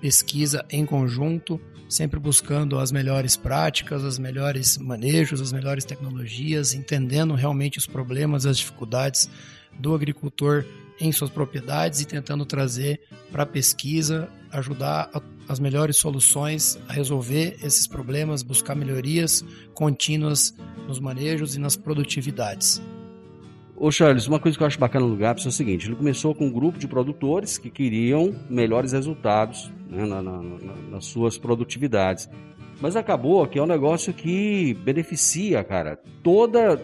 pesquisa 0.02 0.66
em 0.70 0.86
conjunto 0.86 1.62
sempre 1.94 2.20
buscando 2.20 2.80
as 2.80 2.92
melhores 2.92 3.38
práticas, 3.38 4.04
os 4.04 4.18
melhores 4.18 4.78
manejos, 4.78 5.40
as 5.40 5.54
melhores 5.54 5.86
tecnologias, 5.86 6.74
entendendo 6.74 7.36
realmente 7.36 7.78
os 7.78 7.86
problemas, 7.86 8.46
as 8.46 8.58
dificuldades 8.58 9.30
do 9.80 9.94
agricultor 9.94 10.66
em 11.00 11.12
suas 11.12 11.30
propriedades 11.30 12.02
e 12.02 12.06
tentando 12.06 12.46
trazer 12.46 13.02
para 13.32 13.44
a 13.44 13.46
pesquisa, 13.46 14.30
ajudar 14.52 15.10
a, 15.14 15.22
as 15.48 15.60
melhores 15.60 15.98
soluções 15.98 16.80
a 16.88 16.94
resolver 16.94 17.58
esses 17.64 17.88
problemas, 17.88 18.44
buscar 18.44 18.76
melhorias 18.76 19.44
contínuas 19.74 20.54
nos 20.88 21.00
manejos 21.00 21.56
e 21.56 21.60
nas 21.60 21.76
produtividades. 21.76 22.82
Ô 23.76 23.92
Charles, 23.92 24.28
uma 24.28 24.40
coisa 24.40 24.58
que 24.58 24.64
eu 24.64 24.68
acho 24.68 24.80
bacana 24.80 25.06
no 25.06 25.16
GAPS 25.16 25.46
é 25.46 25.50
o 25.50 25.52
seguinte: 25.52 25.88
ele 25.88 25.96
começou 25.96 26.34
com 26.36 26.46
um 26.46 26.52
grupo 26.52 26.78
de 26.78 26.88
produtores 26.88 27.58
que 27.58 27.70
queriam 27.70 28.34
melhores 28.50 28.92
resultados 28.92 29.72
né, 29.90 30.06
na, 30.06 30.22
na, 30.22 30.42
na, 30.42 30.76
nas 30.92 31.06
suas 31.06 31.38
produtividades. 31.38 32.30
Mas 32.80 32.96
acabou 32.96 33.46
que 33.48 33.58
é 33.58 33.64
um 33.64 33.68
negócio 33.68 34.14
que 34.14 34.74
beneficia, 34.84 35.64
cara, 35.64 35.98
toda, 36.22 36.78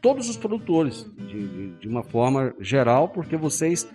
todos 0.00 0.28
os 0.28 0.36
produtores, 0.36 1.10
de, 1.16 1.48
de, 1.48 1.70
de 1.76 1.88
uma 1.88 2.02
forma 2.02 2.54
geral, 2.60 3.08
porque 3.08 3.36
vocês 3.36 3.88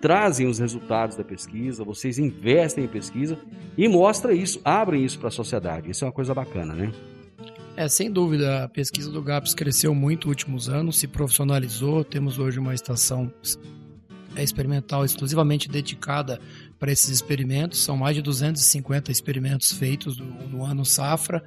trazem 0.00 0.46
os 0.46 0.58
resultados 0.58 1.16
da 1.16 1.24
pesquisa, 1.24 1.84
vocês 1.84 2.18
investem 2.18 2.84
em 2.84 2.88
pesquisa 2.88 3.38
e 3.76 3.88
mostra 3.88 4.32
isso, 4.32 4.60
abrem 4.64 5.04
isso 5.04 5.18
para 5.18 5.28
a 5.28 5.32
sociedade. 5.32 5.90
Isso 5.90 6.04
é 6.04 6.06
uma 6.06 6.12
coisa 6.12 6.34
bacana, 6.34 6.74
né? 6.74 6.92
É, 7.78 7.86
sem 7.86 8.10
dúvida, 8.10 8.64
a 8.64 8.68
pesquisa 8.68 9.08
do 9.08 9.22
GAPS 9.22 9.54
cresceu 9.54 9.94
muito 9.94 10.26
nos 10.26 10.30
últimos 10.32 10.68
anos, 10.68 10.98
se 10.98 11.06
profissionalizou, 11.06 12.02
temos 12.02 12.36
hoje 12.36 12.58
uma 12.58 12.74
estação 12.74 13.32
é, 14.34 14.42
experimental 14.42 15.04
exclusivamente 15.04 15.68
dedicada 15.68 16.40
para 16.76 16.90
esses 16.90 17.08
experimentos, 17.08 17.78
são 17.78 17.96
mais 17.96 18.16
de 18.16 18.22
250 18.22 19.12
experimentos 19.12 19.70
feitos 19.70 20.18
no, 20.18 20.48
no 20.48 20.64
ano 20.64 20.84
safra, 20.84 21.40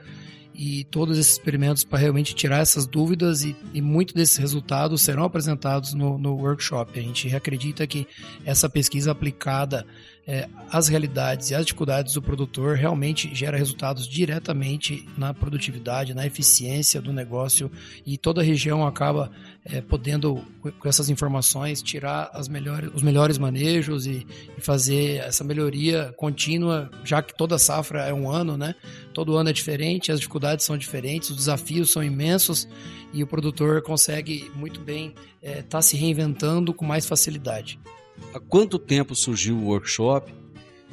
e 0.55 0.85
todos 0.85 1.17
esses 1.17 1.33
experimentos 1.33 1.83
para 1.83 1.99
realmente 1.99 2.33
tirar 2.33 2.59
essas 2.59 2.87
dúvidas 2.87 3.43
e, 3.43 3.53
e 3.73 3.81
muitos 3.81 4.15
desses 4.15 4.37
resultados 4.37 5.01
serão 5.01 5.25
apresentados 5.25 5.93
no, 5.93 6.17
no 6.17 6.35
workshop. 6.35 6.97
A 6.97 7.03
gente 7.03 7.35
acredita 7.35 7.85
que 7.85 8.07
essa 8.45 8.69
pesquisa 8.69 9.11
aplicada 9.11 9.85
é, 10.27 10.47
às 10.69 10.87
realidades 10.87 11.49
e 11.49 11.55
às 11.55 11.65
dificuldades 11.65 12.13
do 12.13 12.21
produtor 12.21 12.75
realmente 12.75 13.33
gera 13.33 13.57
resultados 13.57 14.07
diretamente 14.07 15.07
na 15.17 15.33
produtividade, 15.33 16.13
na 16.13 16.25
eficiência 16.25 17.01
do 17.01 17.11
negócio 17.11 17.71
e 18.05 18.17
toda 18.17 18.41
a 18.41 18.43
região 18.43 18.85
acaba 18.85 19.31
é, 19.65 19.81
podendo, 19.81 20.43
com 20.79 20.87
essas 20.87 21.09
informações, 21.09 21.81
tirar 21.81 22.29
as 22.33 22.47
melhores, 22.47 22.91
os 22.93 23.01
melhores 23.01 23.37
manejos 23.37 24.05
e, 24.05 24.25
e 24.57 24.61
fazer 24.61 25.17
essa 25.17 25.43
melhoria 25.43 26.13
contínua, 26.17 26.89
já 27.03 27.21
que 27.21 27.35
toda 27.35 27.57
safra 27.57 28.03
é 28.05 28.13
um 28.13 28.29
ano, 28.29 28.57
né? 28.57 28.75
Todo 29.13 29.37
ano 29.37 29.49
é 29.49 29.53
diferente, 29.53 30.11
as 30.11 30.19
dificuldades 30.19 30.65
são 30.65 30.77
diferentes, 30.77 31.29
os 31.29 31.35
desafios 31.35 31.91
são 31.91 32.03
imensos 32.03 32.67
e 33.13 33.23
o 33.23 33.27
produtor 33.27 33.81
consegue 33.81 34.49
muito 34.55 34.79
bem 34.79 35.13
estar 35.41 35.59
é, 35.59 35.61
tá 35.61 35.81
se 35.81 35.97
reinventando 35.97 36.73
com 36.73 36.85
mais 36.85 37.05
facilidade. 37.05 37.79
Há 38.33 38.39
quanto 38.39 38.79
tempo 38.79 39.15
surgiu 39.15 39.57
o 39.57 39.65
workshop 39.65 40.33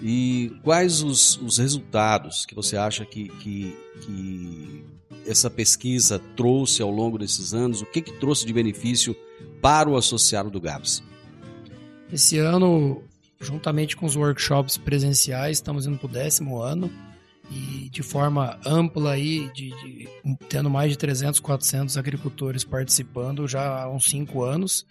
e 0.02 0.52
quais 0.62 1.02
os, 1.02 1.36
os 1.38 1.58
resultados 1.58 2.46
que 2.46 2.54
você 2.54 2.76
acha 2.76 3.04
que, 3.04 3.28
que, 3.28 3.76
que 4.02 4.84
essa 5.26 5.50
pesquisa 5.50 6.18
trouxe 6.36 6.82
ao 6.82 6.90
longo 6.90 7.18
desses 7.18 7.52
anos? 7.52 7.82
O 7.82 7.86
que, 7.86 8.00
que 8.00 8.12
trouxe 8.12 8.46
de 8.46 8.52
benefício 8.52 9.14
para 9.60 9.88
o 9.88 9.96
associado 9.96 10.50
do 10.50 10.60
GAPS? 10.60 11.02
Esse 12.12 12.38
ano 12.38 13.02
juntamente 13.40 13.96
com 13.96 14.06
os 14.06 14.16
workshops 14.16 14.76
presenciais, 14.76 15.58
estamos 15.58 15.86
indo 15.86 15.96
para 15.98 16.06
o 16.06 16.10
décimo 16.10 16.60
ano 16.60 16.90
e 17.50 17.88
de 17.90 18.02
forma 18.02 18.58
ampla 18.64 19.12
aí, 19.12 19.50
de, 19.52 19.70
de, 19.70 20.08
tendo 20.48 20.68
mais 20.68 20.90
de 20.90 20.98
300, 20.98 21.40
400 21.40 21.96
agricultores 21.96 22.64
participando 22.64 23.48
já 23.48 23.82
há 23.82 23.90
uns 23.90 24.04
cinco 24.04 24.42
anos 24.42 24.86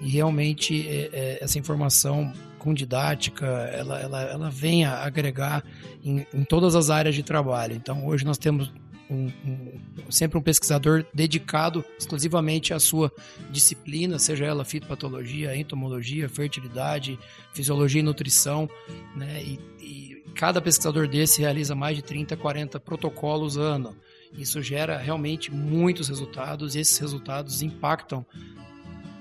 e 0.00 0.08
realmente 0.08 0.88
é, 0.88 1.10
é, 1.12 1.44
essa 1.44 1.58
informação 1.58 2.32
com 2.58 2.74
didática, 2.74 3.46
ela, 3.46 3.98
ela, 4.00 4.22
ela 4.22 4.50
vem 4.50 4.84
a 4.84 5.02
agregar 5.02 5.64
em, 6.04 6.26
em 6.34 6.44
todas 6.44 6.74
as 6.74 6.90
áreas 6.90 7.14
de 7.14 7.22
trabalho. 7.22 7.74
Então 7.74 8.06
hoje 8.06 8.24
nós 8.24 8.38
temos 8.38 8.72
um, 9.10 9.26
um, 9.44 10.10
sempre 10.10 10.38
um 10.38 10.42
pesquisador 10.42 11.04
dedicado 11.12 11.84
exclusivamente 11.98 12.72
à 12.72 12.78
sua 12.78 13.12
disciplina, 13.50 14.18
seja 14.18 14.44
ela 14.44 14.64
fitopatologia, 14.64 15.56
entomologia, 15.56 16.28
fertilidade, 16.28 17.18
fisiologia 17.52 18.00
e 18.00 18.04
nutrição, 18.04 18.70
né? 19.16 19.42
E, 19.42 19.60
e 19.80 20.09
cada 20.40 20.58
pesquisador 20.58 21.06
desse 21.06 21.42
realiza 21.42 21.74
mais 21.74 21.94
de 21.94 22.02
30, 22.02 22.34
40 22.34 22.80
protocolos 22.80 23.58
ano. 23.58 23.94
Isso 24.32 24.62
gera 24.62 24.96
realmente 24.96 25.52
muitos 25.52 26.08
resultados 26.08 26.74
e 26.74 26.80
esses 26.80 26.96
resultados 26.96 27.60
impactam 27.60 28.24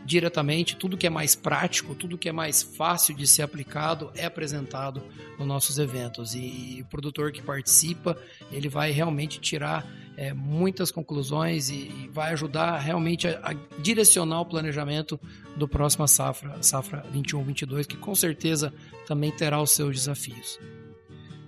diretamente, 0.06 0.78
tudo 0.78 0.98
que 0.98 1.06
é 1.06 1.10
mais 1.10 1.36
prático, 1.36 1.94
tudo 1.94 2.18
que 2.18 2.30
é 2.30 2.32
mais 2.32 2.64
fácil 2.64 3.14
de 3.14 3.28
ser 3.28 3.42
aplicado 3.42 4.10
é 4.16 4.24
apresentado 4.24 5.04
nos 5.38 5.46
nossos 5.46 5.78
eventos. 5.78 6.34
E, 6.36 6.84
o 6.84 6.90
produtor 6.90 7.34
que 7.34 7.42
participa, 7.42 8.18
ele 8.50 8.70
vai 8.70 8.90
realmente 8.90 9.42
tirar 9.42 9.86
é, 10.16 10.34
muitas 10.34 10.90
conclusões 10.90 11.70
e, 11.70 11.90
e, 11.90 12.10
vai 12.14 12.32
ajudar 12.32 12.80
realmente 12.80 13.28
a, 13.28 13.40
a, 13.44 13.54
direcionar 13.82 14.40
o 14.40 14.46
planejamento 14.46 15.20
do 15.58 15.68
próxima 15.68 16.08
safra, 16.08 16.64
safra 16.64 17.06
21-22, 17.14 17.86
que 17.86 17.98
com 17.98 18.16
certeza 18.16 18.74
também 19.06 19.34
terá 19.34 19.62
os 19.62 19.72
seus 19.72 19.94
desafios. 19.94 20.58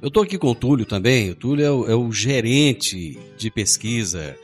Eu 0.02 0.08
estou 0.08 0.24
aqui 0.24 0.38
com 0.38 0.48
o 0.48 0.56
Túlio 0.56 0.86
também. 0.86 1.30
O 1.30 1.36
Túlio 1.36 1.66
é 1.66 1.72
o, 1.72 1.92
é 1.92 1.96
o 1.96 2.12
gerente 2.12 3.20
de 3.38 3.52
pesquisa 3.52 4.36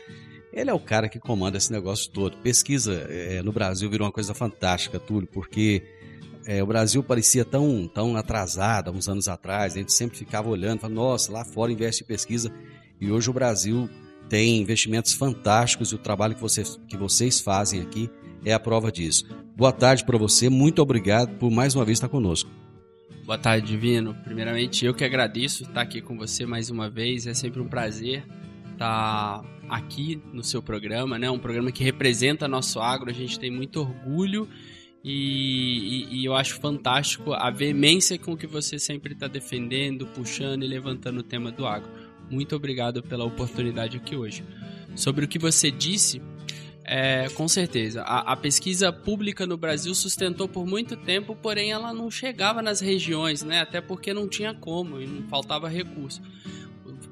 ele 0.58 0.72
é 0.72 0.74
o 0.74 0.80
cara 0.80 1.08
que 1.08 1.20
comanda 1.20 1.56
esse 1.56 1.72
negócio 1.72 2.10
todo. 2.10 2.36
Pesquisa 2.38 3.06
é, 3.10 3.44
no 3.44 3.52
Brasil 3.52 3.88
virou 3.92 4.08
uma 4.08 4.12
coisa 4.12 4.34
fantástica, 4.34 5.00
Túlio, 5.00 5.28
porque 5.32 5.84
é, 6.48 6.64
o 6.64 6.66
Brasil 6.66 7.04
parecia 7.04 7.46
tão, 7.46 7.88
tão 7.88 8.18
atrasado 8.18 8.90
há 8.90 8.92
uns 8.92 9.08
anos 9.08 9.28
atrás. 9.28 9.74
A 9.76 9.78
gente 9.78 9.94
sempre 9.94 10.18
ficava 10.18 10.50
olhando, 10.50 10.80
falando, 10.80 10.96
nossa, 10.96 11.32
lá 11.32 11.46
fora 11.46 11.72
investe 11.72 12.04
em 12.04 12.08
pesquisa. 12.08 12.52
E 13.00 13.12
hoje 13.12 13.30
o 13.30 13.34
Brasil 13.34 13.88
tem 14.28 14.60
investimentos 14.60 15.14
fantásticos 15.14 15.92
e 15.92 15.96
o 15.96 16.00
trabalho 16.00 16.34
que 16.34 16.42
vocês, 16.42 16.80
que 16.88 16.98
vocês 16.98 17.40
fazem 17.40 17.80
aqui 17.80 18.10
é 18.44 18.52
a 18.52 18.60
prova 18.60 18.92
disso. 18.92 19.26
Boa 19.56 19.72
tarde 19.72 20.04
para 20.06 20.18
você, 20.18 20.50
muito 20.50 20.82
obrigado 20.82 21.38
por 21.38 21.52
mais 21.52 21.76
uma 21.76 21.86
vez 21.86 21.98
estar 21.98 22.10
conosco. 22.10 22.50
Boa 23.26 23.38
tarde, 23.38 23.68
Divino. 23.68 24.16
Primeiramente, 24.24 24.86
eu 24.86 24.94
que 24.94 25.04
agradeço 25.04 25.64
estar 25.64 25.82
aqui 25.82 26.02
com 26.02 26.18
você 26.18 26.46
mais 26.46 26.70
uma 26.70 26.90
vez. 26.90 27.28
É 27.28 27.34
sempre 27.34 27.62
um 27.62 27.68
prazer 27.68 28.26
estar 28.72 29.44
aqui 29.70 30.22
no 30.32 30.44
seu 30.44 30.62
programa, 30.62 31.20
né? 31.20 31.30
Um 31.30 31.40
programa 31.40 31.72
que 31.72 31.84
representa 31.84 32.48
nosso 32.48 32.80
agro, 32.80 33.10
a 33.10 33.14
gente 33.14 33.40
tem 33.40 33.52
muito 33.52 33.80
orgulho 33.82 34.48
e, 35.04 36.06
e, 36.10 36.22
e 36.22 36.26
eu 36.26 36.36
acho 36.36 36.60
fantástico 36.60 37.34
a 37.34 37.50
veemência 37.50 38.18
com 38.18 38.36
que 38.36 38.48
você 38.48 38.80
sempre 38.80 39.14
está 39.14 39.28
defendendo, 39.28 40.08
puxando 40.08 40.64
e 40.64 40.68
levantando 40.68 41.20
o 41.20 41.24
tema 41.24 41.52
do 41.52 41.66
agro. 41.66 41.90
Muito 42.30 42.56
obrigado 42.56 43.02
pela 43.02 43.26
oportunidade 43.26 43.98
aqui 43.98 44.16
hoje. 44.16 44.44
Sobre 44.96 45.26
o 45.26 45.28
que 45.28 45.40
você 45.40 45.70
disse, 45.70 46.22
é, 46.88 47.27
com 47.36 47.48
certeza. 47.48 48.01
A, 48.03 48.32
a, 48.32 48.36
pesquisa 48.38 48.94
pública 48.94 49.46
no 49.46 49.58
Brasil 49.58 49.94
sustentou 49.94 50.48
por 50.48 50.65
muito 50.65 50.96
tempo, 50.96 51.36
porém 51.36 51.72
ela 51.72 51.94
não 51.94 52.10
chegava 52.10 52.62
nas 52.62 52.79
regiões, 52.79 53.44
né? 53.44 53.60
Até 53.60 53.82
porque 53.82 54.13
não 54.13 54.27
tinha 54.27 54.53
como 54.53 55.01
e 55.01 55.06
não 55.06 55.27
faltava 55.27 55.67
recurso 55.67 56.22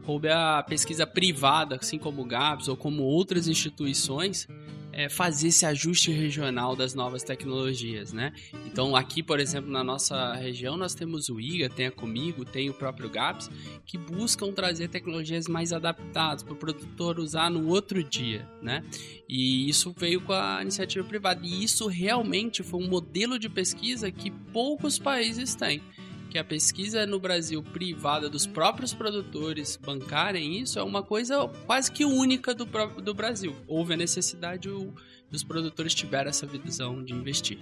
coube 0.06 0.30
a 0.30 0.64
pesquisa 0.64 1.06
privada, 1.08 1.78
assim 1.82 1.98
como 1.98 2.22
o 2.22 2.26
GAPS 2.26 2.68
ou 2.68 2.78
como 2.78 3.04
outras 3.04 3.48
instituições, 3.48 4.48
é, 4.96 5.10
fazer 5.10 5.50
esse 5.50 5.66
ajuste 5.66 6.10
regional 6.10 6.74
das 6.74 6.94
novas 6.94 7.22
tecnologias, 7.22 8.14
né? 8.14 8.32
Então 8.66 8.96
aqui, 8.96 9.22
por 9.22 9.42
exemplo, 9.42 9.70
na 9.70 9.84
nossa 9.84 10.34
região 10.36 10.78
nós 10.78 10.96
temos 10.96 11.28
o 11.28 11.38
IGA, 11.38 11.70
tem 11.70 11.88
a 11.88 11.92
Comigo, 11.92 12.46
tem 12.46 12.70
o 12.70 12.74
próprio 12.74 13.10
GAPS, 13.10 13.52
que 13.86 13.98
buscam 13.98 14.54
trazer 14.54 14.88
tecnologias 14.88 15.48
mais 15.48 15.74
adaptadas 15.74 16.44
para 16.44 16.54
o 16.54 16.56
produtor 16.56 17.20
usar 17.20 17.52
no 17.52 17.68
outro 17.68 18.02
dia, 18.02 18.48
né? 18.62 18.86
E 19.28 19.68
isso 19.68 19.94
veio 19.98 20.22
com 20.22 20.32
a 20.32 20.62
iniciativa 20.62 21.06
privada 21.06 21.46
e 21.46 21.64
isso 21.64 21.88
realmente 21.88 22.64
foi 22.64 22.82
um 22.82 22.88
modelo 22.88 23.38
de 23.38 23.50
pesquisa 23.50 24.10
que 24.10 24.32
poucos 24.32 24.98
países 24.98 25.56
têm 25.56 25.82
que 26.30 26.38
a 26.38 26.44
pesquisa 26.44 27.06
no 27.06 27.20
Brasil 27.20 27.62
privada 27.62 28.30
dos 28.30 28.46
próprios 28.46 28.94
produtores 28.94 29.78
bancarem 29.78 30.60
isso 30.60 30.80
é 30.80 30.84
uma 30.84 31.04
coisa 31.04 31.48
quase 31.66 31.92
que 31.92 32.06
única 32.06 32.54
do, 32.54 32.66
do 33.02 33.14
Brasil. 33.14 33.56
Houve 33.68 33.94
a 33.94 33.98
necessidade 33.98 34.70
o, 34.70 34.94
os 35.32 35.44
produtores 35.44 35.94
tiveram 35.94 36.30
essa 36.30 36.46
visão 36.46 37.04
de 37.04 37.14
investir. 37.14 37.60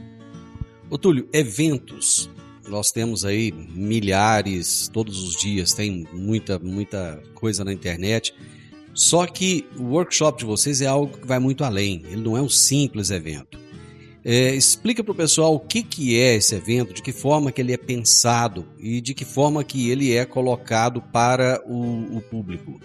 Ô 0.90 0.98
Túlio, 0.98 1.28
eventos. 1.34 2.30
Nós 2.68 2.92
temos 2.92 3.26
aí 3.26 3.52
milhares, 3.52 4.90
todos 4.94 5.22
os 5.22 5.36
dias, 5.36 5.74
tem 5.74 6.08
muita, 6.14 6.58
muita 6.60 7.22
coisa 7.34 7.64
na 7.66 7.74
internet. 7.74 8.34
Só 8.94 9.26
que 9.26 9.68
o 9.78 9.84
workshop 9.84 10.40
de 10.40 10.46
vocês 10.46 10.80
é 10.80 10.86
algo 10.86 11.18
que 11.18 11.28
vai 11.28 11.40
muito 11.40 11.64
além. 11.64 12.04
Ele 12.06 12.22
não 12.22 12.38
é 12.38 12.42
um 12.42 12.48
simples 12.48 13.10
evento. 13.10 13.63
É, 14.26 14.56
explica 14.56 15.04
para 15.04 15.12
o 15.12 15.16
pessoal 15.16 15.54
o 15.56 15.60
que, 15.60 15.84
que 15.84 16.18
é 16.18 16.36
esse 16.36 16.56
evento, 16.56 16.94
de 16.94 17.02
que 17.02 17.12
forma 17.12 17.52
que 17.52 17.60
ele 17.60 17.74
é 17.74 17.78
pensado 17.78 18.66
e 18.80 19.02
de 19.02 19.14
que 19.14 19.26
forma 19.26 19.64
que 19.64 19.90
ele 19.90 20.14
é 20.14 20.26
colocado 20.26 21.02
para 21.02 21.62
o, 21.66 22.18
o 22.18 22.22
público. 22.22 22.80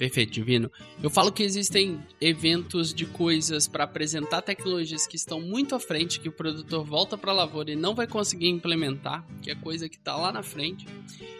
Perfeito, 0.00 0.32
Divino. 0.32 0.72
Eu 1.02 1.10
falo 1.10 1.30
que 1.30 1.42
existem 1.42 2.00
eventos 2.18 2.94
de 2.94 3.04
coisas 3.04 3.68
para 3.68 3.84
apresentar 3.84 4.40
tecnologias 4.40 5.06
que 5.06 5.14
estão 5.14 5.42
muito 5.42 5.74
à 5.74 5.78
frente, 5.78 6.20
que 6.20 6.28
o 6.28 6.32
produtor 6.32 6.82
volta 6.86 7.18
para 7.18 7.32
a 7.32 7.34
lavoura 7.34 7.72
e 7.72 7.76
não 7.76 7.94
vai 7.94 8.06
conseguir 8.06 8.48
implementar, 8.48 9.26
que 9.42 9.50
é 9.50 9.54
coisa 9.54 9.90
que 9.90 9.96
está 9.96 10.16
lá 10.16 10.32
na 10.32 10.42
frente. 10.42 10.86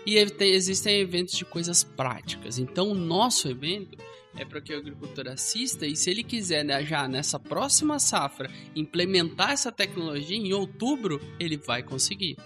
E 0.05 0.17
existem 0.41 1.01
eventos 1.01 1.39
de 1.39 1.45
coisas 1.47 1.83
práticas. 1.83 2.59
Então, 2.59 2.91
o 2.91 2.95
nosso 2.95 3.49
evento 3.49 3.97
é 4.37 4.45
para 4.45 4.61
que 4.61 4.75
o 4.75 4.79
agricultor 4.79 5.29
assista 5.29 5.87
e 5.87 5.97
se 5.97 6.11
ele 6.11 6.23
quiser 6.23 6.65
né, 6.65 6.85
já 6.85 7.09
nessa 7.09 7.39
próxima 7.39 7.99
safra 7.99 8.51
implementar 8.75 9.53
essa 9.53 9.73
tecnologia 9.73 10.37
em 10.37 10.53
outubro, 10.53 11.21
ele 11.39 11.57
vai 11.57 11.83
conseguir. 11.83 12.37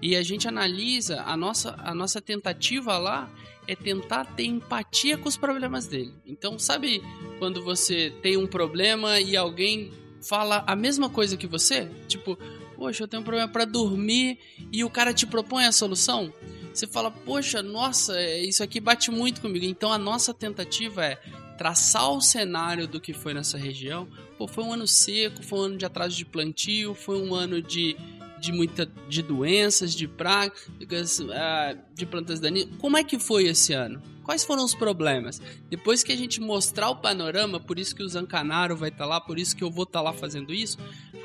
E 0.00 0.16
a 0.16 0.22
gente 0.22 0.46
analisa 0.46 1.22
a 1.22 1.36
nossa, 1.36 1.74
a 1.78 1.94
nossa 1.94 2.20
tentativa 2.20 2.98
lá 2.98 3.30
é 3.66 3.74
tentar 3.74 4.24
ter 4.36 4.44
empatia 4.44 5.16
com 5.16 5.28
os 5.28 5.36
problemas 5.36 5.86
dele. 5.86 6.12
Então, 6.26 6.58
sabe 6.58 7.02
quando 7.38 7.62
você 7.62 8.12
tem 8.22 8.36
um 8.36 8.46
problema 8.46 9.20
e 9.20 9.36
alguém 9.36 9.90
fala 10.20 10.62
a 10.66 10.76
mesma 10.76 11.08
coisa 11.08 11.36
que 11.36 11.46
você? 11.46 11.88
Tipo, 12.06 12.38
poxa, 12.76 13.04
eu 13.04 13.08
tenho 13.08 13.22
um 13.22 13.24
problema 13.24 13.48
para 13.48 13.64
dormir 13.64 14.38
e 14.70 14.84
o 14.84 14.90
cara 14.90 15.14
te 15.14 15.26
propõe 15.26 15.64
a 15.64 15.72
solução? 15.72 16.32
Você 16.78 16.86
fala, 16.86 17.10
poxa, 17.10 17.62
nossa, 17.62 18.20
isso 18.38 18.62
aqui 18.62 18.80
bate 18.80 19.10
muito 19.10 19.40
comigo. 19.40 19.64
Então 19.64 19.92
a 19.92 19.98
nossa 19.98 20.34
tentativa 20.34 21.04
é 21.04 21.16
traçar 21.56 22.10
o 22.10 22.20
cenário 22.20 22.86
do 22.86 23.00
que 23.00 23.12
foi 23.12 23.32
nessa 23.32 23.56
região. 23.56 24.08
Pô, 24.36 24.48
foi 24.48 24.64
um 24.64 24.72
ano 24.72 24.86
seco, 24.86 25.42
foi 25.42 25.58
um 25.60 25.62
ano 25.62 25.76
de 25.76 25.84
atraso 25.84 26.16
de 26.16 26.24
plantio, 26.24 26.94
foi 26.94 27.20
um 27.20 27.34
ano 27.34 27.62
de, 27.62 27.96
de 28.40 28.52
muita 28.52 28.90
de 29.08 29.22
doenças, 29.22 29.94
de 29.94 30.08
pragas, 30.08 31.20
uh, 31.20 31.78
de 31.94 32.04
plantas 32.04 32.40
daninhas. 32.40 32.68
Como 32.78 32.96
é 32.96 33.04
que 33.04 33.18
foi 33.18 33.44
esse 33.44 33.72
ano? 33.72 34.02
Quais 34.24 34.42
foram 34.42 34.64
os 34.64 34.74
problemas? 34.74 35.40
Depois 35.68 36.02
que 36.02 36.10
a 36.10 36.16
gente 36.16 36.40
mostrar 36.40 36.88
o 36.88 36.96
panorama, 36.96 37.60
por 37.60 37.78
isso 37.78 37.94
que 37.94 38.02
o 38.02 38.08
Zancanaro 38.08 38.74
vai 38.74 38.88
estar 38.88 39.04
tá 39.04 39.06
lá, 39.06 39.20
por 39.20 39.38
isso 39.38 39.54
que 39.54 39.62
eu 39.62 39.70
vou 39.70 39.84
estar 39.84 39.98
tá 39.98 40.02
lá 40.02 40.12
fazendo 40.14 40.52
isso, 40.52 40.78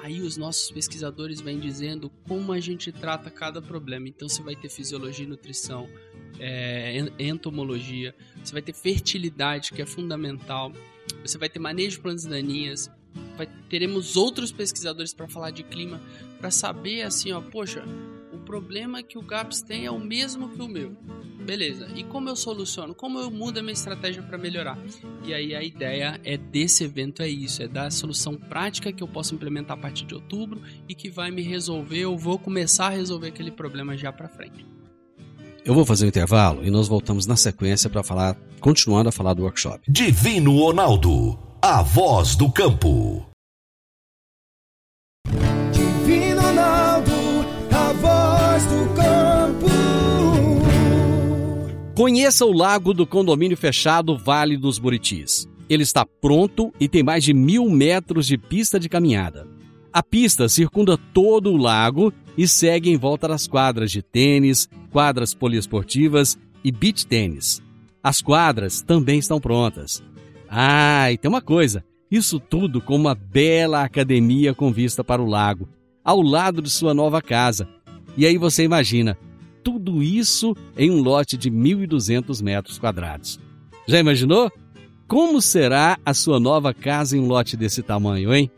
aí 0.04 0.22
os 0.22 0.36
nossos 0.36 0.70
pesquisadores 0.70 1.40
vêm 1.40 1.60
dizendo 1.60 2.12
como 2.28 2.52
a 2.52 2.60
gente 2.60 2.92
trata 2.92 3.32
cada 3.32 3.62
problema. 3.62 4.10
Então 4.10 4.28
você 4.28 4.44
vai 4.44 4.54
ter 4.54 4.70
fisiologia 4.70 5.26
e 5.26 5.30
nutrição, 5.30 5.88
é, 6.40 6.98
entomologia, 7.18 8.14
você 8.44 8.52
vai 8.52 8.62
ter 8.62 8.74
fertilidade, 8.74 9.72
que 9.72 9.82
é 9.82 9.86
fundamental, 9.86 10.74
você 11.26 11.38
vai 11.38 11.48
ter 11.48 11.60
manejo 11.60 11.98
de 11.98 12.02
plantas 12.02 12.26
daninhas, 12.26 12.92
vai, 13.38 13.48
teremos 13.70 14.18
outros 14.18 14.52
pesquisadores 14.52 15.14
para 15.14 15.28
falar 15.28 15.52
de 15.52 15.64
clima, 15.64 16.02
para 16.38 16.52
saber 16.52 17.04
assim, 17.04 17.32
ó, 17.32 17.40
poxa, 17.40 17.84
problema 18.50 19.04
que 19.04 19.16
o 19.16 19.22
GAPS 19.22 19.62
tem 19.62 19.86
é 19.86 19.92
o 19.92 20.00
mesmo 20.00 20.50
que 20.50 20.60
o 20.60 20.68
meu. 20.68 20.98
Beleza, 21.46 21.88
e 21.96 22.04
como 22.04 22.30
eu 22.30 22.36
soluciono? 22.36 22.96
Como 22.96 23.20
eu 23.20 23.30
mudo 23.30 23.60
a 23.60 23.62
minha 23.62 23.74
estratégia 23.74 24.24
para 24.24 24.40
melhorar? 24.40 24.76
E 25.24 25.36
aí 25.36 25.54
a 25.54 25.64
ideia 25.64 26.20
é 26.24 26.36
desse 26.36 26.84
evento 26.84 27.22
é 27.22 27.30
isso, 27.30 27.62
é 27.62 27.68
dar 27.68 27.86
a 27.86 27.92
solução 27.92 28.36
prática 28.36 28.92
que 28.92 29.04
eu 29.04 29.08
posso 29.08 29.36
implementar 29.36 29.78
a 29.78 29.80
partir 29.80 30.04
de 30.04 30.16
outubro 30.16 30.64
e 30.88 30.96
que 30.96 31.12
vai 31.12 31.30
me 31.30 31.44
resolver, 31.44 32.00
eu 32.00 32.18
vou 32.18 32.40
começar 32.40 32.88
a 32.88 32.90
resolver 32.90 33.28
aquele 33.28 33.52
problema 33.52 33.96
já 33.96 34.12
para 34.12 34.28
frente. 34.28 34.66
Eu 35.64 35.76
vou 35.76 35.86
fazer 35.86 36.06
um 36.06 36.10
intervalo 36.10 36.66
e 36.66 36.72
nós 36.72 36.88
voltamos 36.88 37.28
na 37.28 37.36
sequência 37.36 37.88
para 37.88 38.02
falar, 38.02 38.36
continuando 38.60 39.10
a 39.10 39.12
falar 39.12 39.36
do 39.36 39.44
workshop. 39.44 39.80
Divino 39.88 40.58
Ronaldo, 40.58 41.38
a 41.62 41.84
voz 41.84 42.36
do 42.36 42.52
campo. 42.52 42.90
Divino 42.90 42.90
Ronaldo, 42.90 42.90
a 42.90 42.98
voz 42.98 43.26
do 43.28 43.29
campo 43.29 43.29
Conheça 52.00 52.46
o 52.46 52.54
lago 52.54 52.94
do 52.94 53.06
condomínio 53.06 53.58
fechado 53.58 54.18
Vale 54.18 54.56
dos 54.56 54.80
Buritis. 54.80 55.50
Ele 55.68 55.84
está 55.84 56.06
pronto 56.06 56.74
e 56.80 56.88
tem 56.88 57.04
mais 57.04 57.26
de 57.26 57.34
mil 57.34 57.70
metros 57.70 58.26
de 58.26 58.38
pista 58.38 58.80
de 58.80 58.88
caminhada. 58.88 59.46
A 59.92 60.02
pista 60.02 60.48
circunda 60.48 60.98
todo 60.98 61.52
o 61.52 61.58
lago 61.58 62.14
e 62.38 62.48
segue 62.48 62.90
em 62.90 62.96
volta 62.96 63.28
das 63.28 63.50
quadras 63.50 63.92
de 63.92 64.02
tênis, 64.02 64.70
quadras 64.94 65.34
poliesportivas 65.34 66.40
e 66.64 66.72
beach 66.72 67.06
tênis. 67.06 67.62
As 68.02 68.22
quadras 68.22 68.82
também 68.82 69.20
estão 69.20 69.42
prontas. 69.42 70.02
Ah, 70.48 71.12
e 71.12 71.18
tem 71.18 71.28
uma 71.28 71.42
coisa: 71.42 71.84
isso 72.10 72.40
tudo 72.40 72.80
com 72.80 72.96
uma 72.96 73.14
bela 73.14 73.84
academia 73.84 74.54
com 74.54 74.72
vista 74.72 75.04
para 75.04 75.22
o 75.22 75.28
lago, 75.28 75.68
ao 76.02 76.22
lado 76.22 76.62
de 76.62 76.70
sua 76.70 76.94
nova 76.94 77.22
casa. 77.22 77.68
E 78.16 78.26
aí 78.26 78.38
você 78.38 78.64
imagina, 78.64 79.18
tudo 79.64 80.04
isso 80.04 80.56
em 80.78 80.92
um 80.92 81.02
lote 81.02 81.38
de 81.38 81.50
1.200 81.50 82.44
metros 82.44 82.78
quadrados. 82.78 83.40
Já 83.88 84.00
imaginou? 84.00 84.52
Como 85.08 85.42
será 85.42 85.98
a 86.06 86.14
sua 86.14 86.40
nova 86.40 86.74
casa 86.74 87.18
em 87.18 87.20
um 87.20 87.28
lote 87.28 87.58
desse 87.58 87.82
tamanho, 87.82 88.34
hein? 88.34 88.52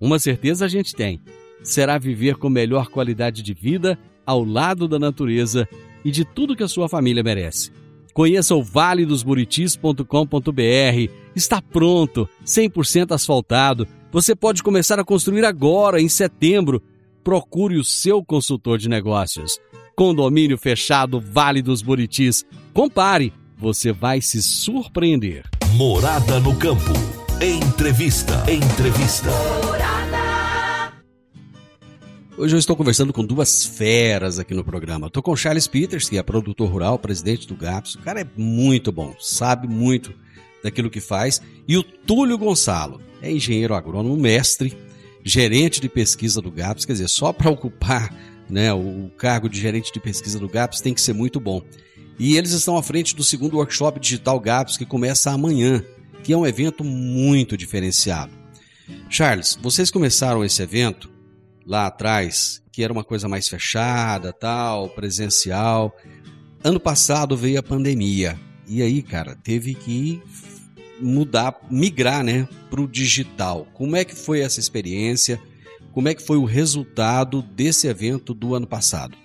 Uma 0.00 0.18
certeza 0.18 0.64
a 0.64 0.68
gente 0.68 0.94
tem: 0.94 1.20
será 1.62 1.98
viver 1.98 2.36
com 2.36 2.48
melhor 2.48 2.88
qualidade 2.88 3.42
de 3.42 3.54
vida 3.54 3.98
ao 4.26 4.44
lado 4.44 4.88
da 4.88 4.98
natureza 4.98 5.68
e 6.04 6.10
de 6.10 6.24
tudo 6.24 6.56
que 6.56 6.62
a 6.62 6.68
sua 6.68 6.88
família 6.88 7.22
merece. 7.22 7.70
Conheça 8.12 8.54
o 8.54 8.62
valedosburitis.com.br. 8.62 11.12
Está 11.34 11.60
pronto, 11.60 12.28
100% 12.44 13.12
asfaltado. 13.12 13.88
Você 14.12 14.36
pode 14.36 14.62
começar 14.62 15.00
a 15.00 15.04
construir 15.04 15.44
agora, 15.44 16.00
em 16.00 16.08
setembro. 16.08 16.80
Procure 17.24 17.76
o 17.76 17.84
seu 17.84 18.24
consultor 18.24 18.78
de 18.78 18.88
negócios. 18.88 19.58
Condomínio 19.96 20.58
fechado 20.58 21.20
Vale 21.20 21.62
dos 21.62 21.80
Buritis. 21.80 22.44
Compare, 22.72 23.32
você 23.56 23.92
vai 23.92 24.20
se 24.20 24.42
surpreender. 24.42 25.44
Morada 25.76 26.40
no 26.40 26.54
campo. 26.56 26.92
Entrevista. 27.40 28.44
Entrevista. 28.50 29.30
Hoje 32.36 32.56
eu 32.56 32.58
estou 32.58 32.74
conversando 32.74 33.12
com 33.12 33.24
duas 33.24 33.64
feras 33.64 34.40
aqui 34.40 34.52
no 34.52 34.64
programa. 34.64 35.06
Estou 35.06 35.22
com 35.22 35.30
o 35.30 35.36
Charles 35.36 35.68
Peters, 35.68 36.08
que 36.08 36.18
é 36.18 36.22
produtor 36.24 36.68
rural, 36.68 36.98
presidente 36.98 37.46
do 37.46 37.54
GAPS. 37.54 37.94
O 37.94 38.00
cara 38.00 38.20
é 38.20 38.26
muito 38.36 38.90
bom, 38.90 39.14
sabe 39.20 39.68
muito 39.68 40.12
daquilo 40.60 40.90
que 40.90 41.00
faz. 41.00 41.40
E 41.68 41.76
o 41.76 41.84
Túlio 41.84 42.36
Gonçalo, 42.36 43.00
é 43.22 43.30
engenheiro 43.30 43.72
agrônomo, 43.72 44.16
mestre, 44.16 44.76
gerente 45.22 45.80
de 45.80 45.88
pesquisa 45.88 46.42
do 46.42 46.50
GAPS. 46.50 46.84
Quer 46.84 46.94
dizer, 46.94 47.08
só 47.08 47.32
para 47.32 47.50
ocupar 47.50 48.12
né, 48.48 48.72
o 48.72 49.10
cargo 49.16 49.48
de 49.48 49.60
gerente 49.60 49.92
de 49.92 50.00
pesquisa 50.00 50.38
do 50.38 50.48
GAPS 50.48 50.80
tem 50.80 50.94
que 50.94 51.00
ser 51.00 51.12
muito 51.12 51.40
bom. 51.40 51.62
E 52.18 52.36
eles 52.36 52.52
estão 52.52 52.76
à 52.76 52.82
frente 52.82 53.14
do 53.16 53.24
segundo 53.24 53.56
workshop 53.56 53.98
digital 53.98 54.38
GAPS, 54.38 54.76
que 54.76 54.86
começa 54.86 55.30
amanhã, 55.30 55.82
que 56.22 56.32
é 56.32 56.36
um 56.36 56.46
evento 56.46 56.84
muito 56.84 57.56
diferenciado. 57.56 58.32
Charles, 59.08 59.58
vocês 59.60 59.90
começaram 59.90 60.44
esse 60.44 60.62
evento 60.62 61.10
lá 61.66 61.86
atrás, 61.86 62.62
que 62.70 62.82
era 62.82 62.92
uma 62.92 63.04
coisa 63.04 63.28
mais 63.28 63.48
fechada, 63.48 64.32
tal, 64.32 64.88
presencial. 64.90 65.96
Ano 66.62 66.78
passado 66.78 67.36
veio 67.36 67.58
a 67.58 67.62
pandemia. 67.62 68.38
E 68.66 68.82
aí, 68.82 69.02
cara, 69.02 69.36
teve 69.36 69.74
que 69.74 70.22
mudar, 71.00 71.56
migrar, 71.70 72.22
né, 72.22 72.48
para 72.70 72.80
o 72.80 72.88
digital. 72.88 73.66
Como 73.74 73.96
é 73.96 74.04
que 74.04 74.14
foi 74.14 74.40
essa 74.40 74.60
experiência? 74.60 75.40
Como 75.94 76.08
é 76.08 76.14
que 76.14 76.22
foi 76.22 76.36
o 76.36 76.44
resultado 76.44 77.40
desse 77.40 77.86
evento 77.86 78.34
do 78.34 78.52
ano 78.52 78.66
passado? 78.66 79.16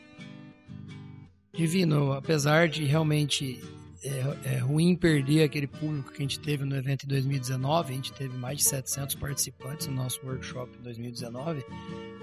Divino, 1.52 2.14
apesar 2.14 2.70
de 2.70 2.86
realmente 2.86 3.60
é, 4.04 4.54
é, 4.54 4.58
ruim 4.60 4.96
perder 4.96 5.42
aquele 5.42 5.66
público 5.66 6.12
que 6.12 6.20
a 6.20 6.22
gente 6.22 6.40
teve 6.40 6.64
no 6.64 6.76
evento 6.76 7.06
em 7.06 7.08
2019, 7.08 7.92
a 7.92 7.96
gente 7.96 8.14
teve 8.14 8.38
mais 8.38 8.60
de 8.60 8.66
700 8.66 9.16
participantes 9.16 9.88
no 9.88 9.96
nosso 9.96 10.24
workshop 10.24 10.78
em 10.80 10.84
2019, 10.84 11.66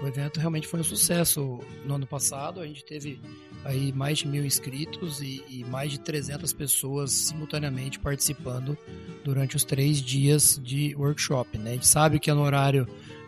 o 0.01 0.07
evento 0.07 0.39
realmente 0.39 0.65
foi 0.65 0.79
um 0.79 0.83
sucesso 0.83 1.59
no 1.85 1.95
ano 1.95 2.07
passado, 2.07 2.61
a 2.61 2.65
gente 2.65 2.85
teve 2.85 3.19
aí 3.65 3.91
mais 3.91 4.19
de 4.19 4.29
mil 4.29 4.45
inscritos 4.45 5.21
e, 5.21 5.43
e 5.49 5.65
mais 5.65 5.91
de 5.91 5.99
300 5.99 6.53
pessoas 6.53 7.11
simultaneamente 7.11 7.99
participando 7.99 8.77
durante 9.25 9.57
os 9.57 9.65
três 9.65 10.01
dias 10.01 10.57
de 10.63 10.95
workshop, 10.95 11.57
né? 11.57 11.71
A 11.71 11.73
gente 11.73 11.87
sabe 11.87 12.17
que 12.17 12.31
é 12.31 12.33
no 12.33 12.41
horário 12.41 12.87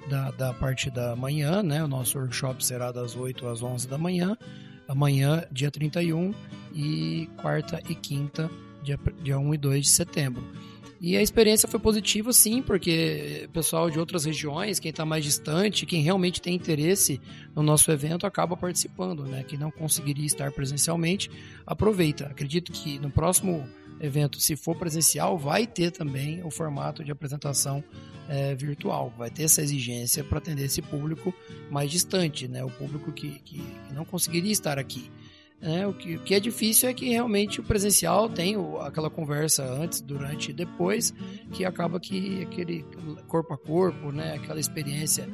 da, 0.10 0.32
da 0.32 0.54
parte 0.54 0.90
da 0.90 1.16
manhã, 1.16 1.62
né? 1.62 1.84
O 1.84 1.88
nosso 1.88 2.18
workshop 2.18 2.66
será 2.66 2.92
das 2.92 3.16
8 3.16 3.48
às 3.48 3.62
11 3.62 3.88
da 3.88 3.98
manhã, 3.98 4.36
amanhã, 4.88 5.46
dia 5.52 5.70
31, 5.70 6.34
e 6.74 7.30
quarta 7.38 7.80
e 7.88 7.96
quinta, 7.96 8.50
dia, 8.84 9.00
dia 9.22 9.38
1 9.38 9.54
e 9.54 9.58
2 9.58 9.84
de 9.84 9.90
setembro. 9.90 10.44
E 11.02 11.16
a 11.16 11.22
experiência 11.22 11.70
foi 11.70 11.80
positiva, 11.80 12.34
sim, 12.34 12.62
porque 12.62 13.48
pessoal 13.54 13.90
de 13.90 13.98
outras 13.98 14.26
regiões, 14.26 14.80
quem 14.80 14.90
está 14.90 15.06
mais 15.06 15.24
distante, 15.24 15.86
quem 15.86 16.02
realmente 16.02 16.42
tem 16.42 16.56
interesse 16.56 17.22
no 17.56 17.64
nosso 17.64 17.90
evento, 17.90 18.26
acaba 18.26 18.58
participando, 18.58 19.24
né? 19.24 19.46
Quem 19.48 19.58
não 19.58 19.72
conseguiria 19.72 20.26
estar 20.26 20.52
presencialmente, 20.52 21.32
aproveita. 21.66 22.26
Acredito 22.26 22.74
que 22.74 23.00
no 23.00 23.10
próximo 23.10 23.66
evento, 24.00 24.40
se 24.40 24.56
for 24.56 24.76
presencial, 24.76 25.38
vai 25.38 25.68
ter 25.68 25.92
também 25.92 26.44
o 26.44 26.50
formato 26.50 27.04
de 27.04 27.12
apresentação 27.12 27.84
é, 28.28 28.54
virtual. 28.56 29.14
Vai 29.18 29.30
ter 29.30 29.44
essa 29.44 29.62
exigência 29.62 30.24
para 30.24 30.38
atender 30.38 30.66
esse 30.66 30.82
público 30.82 31.34
mais 31.70 31.92
distante, 31.92 32.48
né? 32.48 32.64
O 32.64 32.70
público 32.70 33.12
que, 33.12 33.40
que, 33.40 33.58
que 33.58 33.94
não 33.94 34.06
conseguiria 34.06 34.52
estar 34.52 34.78
aqui. 34.78 35.12
É, 35.62 35.86
o, 35.86 35.94
que, 35.94 36.16
o 36.16 36.20
que 36.20 36.34
é 36.34 36.40
difícil 36.40 36.88
é 36.88 36.94
que 36.94 37.10
realmente 37.10 37.60
o 37.60 37.64
presencial 37.64 38.30
tem 38.30 38.56
o, 38.56 38.78
aquela 38.80 39.10
conversa 39.10 39.64
antes, 39.64 40.00
durante 40.00 40.52
e 40.52 40.54
depois, 40.54 41.14
que 41.52 41.66
acaba 41.66 42.00
que 42.00 42.44
aquele 42.44 42.86
corpo 43.28 43.54
a 43.54 43.58
corpo, 43.58 44.12
né, 44.12 44.36
aquela 44.36 44.60
experiência 44.60 45.28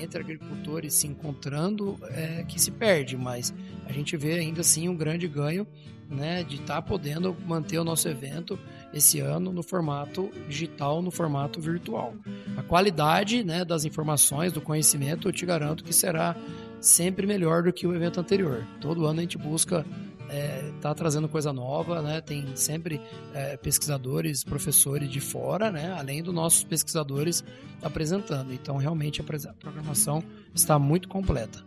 entre 0.00 0.20
agricultores 0.20 0.94
se 0.94 1.08
encontrando, 1.08 1.98
é, 2.10 2.44
que 2.44 2.60
se 2.60 2.70
perde, 2.70 3.16
mas 3.16 3.52
a 3.84 3.92
gente 3.92 4.16
vê 4.16 4.34
ainda 4.34 4.60
assim 4.60 4.88
um 4.88 4.96
grande 4.96 5.26
ganho 5.26 5.66
né, 6.08 6.44
de 6.44 6.56
estar 6.56 6.76
tá 6.76 6.82
podendo 6.82 7.36
manter 7.46 7.78
o 7.78 7.84
nosso 7.84 8.08
evento 8.08 8.58
esse 8.92 9.20
ano 9.20 9.52
no 9.52 9.62
formato 9.62 10.30
digital, 10.48 11.02
no 11.02 11.10
formato 11.10 11.60
virtual. 11.60 12.14
A 12.56 12.62
qualidade 12.62 13.42
né, 13.42 13.64
das 13.64 13.84
informações, 13.84 14.52
do 14.52 14.60
conhecimento, 14.60 15.28
eu 15.28 15.32
te 15.32 15.46
garanto 15.46 15.82
que 15.82 15.92
será 15.92 16.36
sempre 16.82 17.26
melhor 17.26 17.62
do 17.62 17.72
que 17.72 17.86
o 17.86 17.94
evento 17.94 18.20
anterior. 18.20 18.66
Todo 18.80 19.06
ano 19.06 19.20
a 19.20 19.22
gente 19.22 19.38
busca 19.38 19.86
é, 20.28 20.72
tá 20.80 20.94
trazendo 20.94 21.28
coisa 21.28 21.52
nova, 21.52 22.00
né? 22.00 22.20
Tem 22.20 22.56
sempre 22.56 23.00
é, 23.34 23.56
pesquisadores, 23.56 24.42
professores 24.42 25.10
de 25.10 25.20
fora, 25.20 25.70
né? 25.70 25.94
Além 25.98 26.22
dos 26.22 26.34
nossos 26.34 26.64
pesquisadores 26.64 27.44
apresentando. 27.82 28.52
Então, 28.52 28.78
realmente 28.78 29.20
a 29.20 29.24
programação 29.24 30.24
está 30.54 30.78
muito 30.78 31.08
completa. 31.08 31.62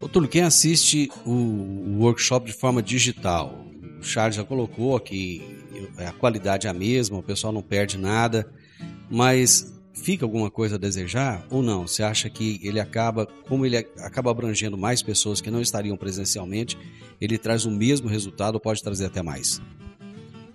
Ô, 0.00 0.08
Túlio, 0.08 0.28
quem 0.28 0.42
assiste 0.42 1.10
o, 1.24 1.98
workshop 1.98 2.46
de 2.46 2.52
forma 2.52 2.82
digital, 2.82 3.64
o 4.00 4.02
Charles 4.02 4.36
já 4.36 4.44
colocou 4.44 4.96
aqui, 4.96 5.42
a 5.98 6.12
qualidade 6.12 6.66
é 6.66 6.70
a 6.70 6.74
mesma, 6.74 7.18
o 7.18 7.22
pessoal 7.22 7.52
não 7.52 7.62
perde 7.62 7.96
nada, 7.96 8.50
mas 9.10 9.75
fica 9.96 10.24
alguma 10.24 10.50
coisa 10.50 10.76
a 10.76 10.78
desejar 10.78 11.44
ou 11.50 11.62
não? 11.62 11.86
Você 11.86 12.02
acha 12.02 12.28
que 12.28 12.60
ele 12.62 12.78
acaba, 12.78 13.26
como 13.48 13.64
ele 13.64 13.76
acaba 13.76 14.30
abrangendo 14.30 14.76
mais 14.76 15.02
pessoas 15.02 15.40
que 15.40 15.50
não 15.50 15.60
estariam 15.60 15.96
presencialmente, 15.96 16.78
ele 17.20 17.38
traz 17.38 17.64
o 17.64 17.70
mesmo 17.70 18.08
resultado 18.08 18.54
ou 18.54 18.60
pode 18.60 18.82
trazer 18.82 19.06
até 19.06 19.22
mais? 19.22 19.60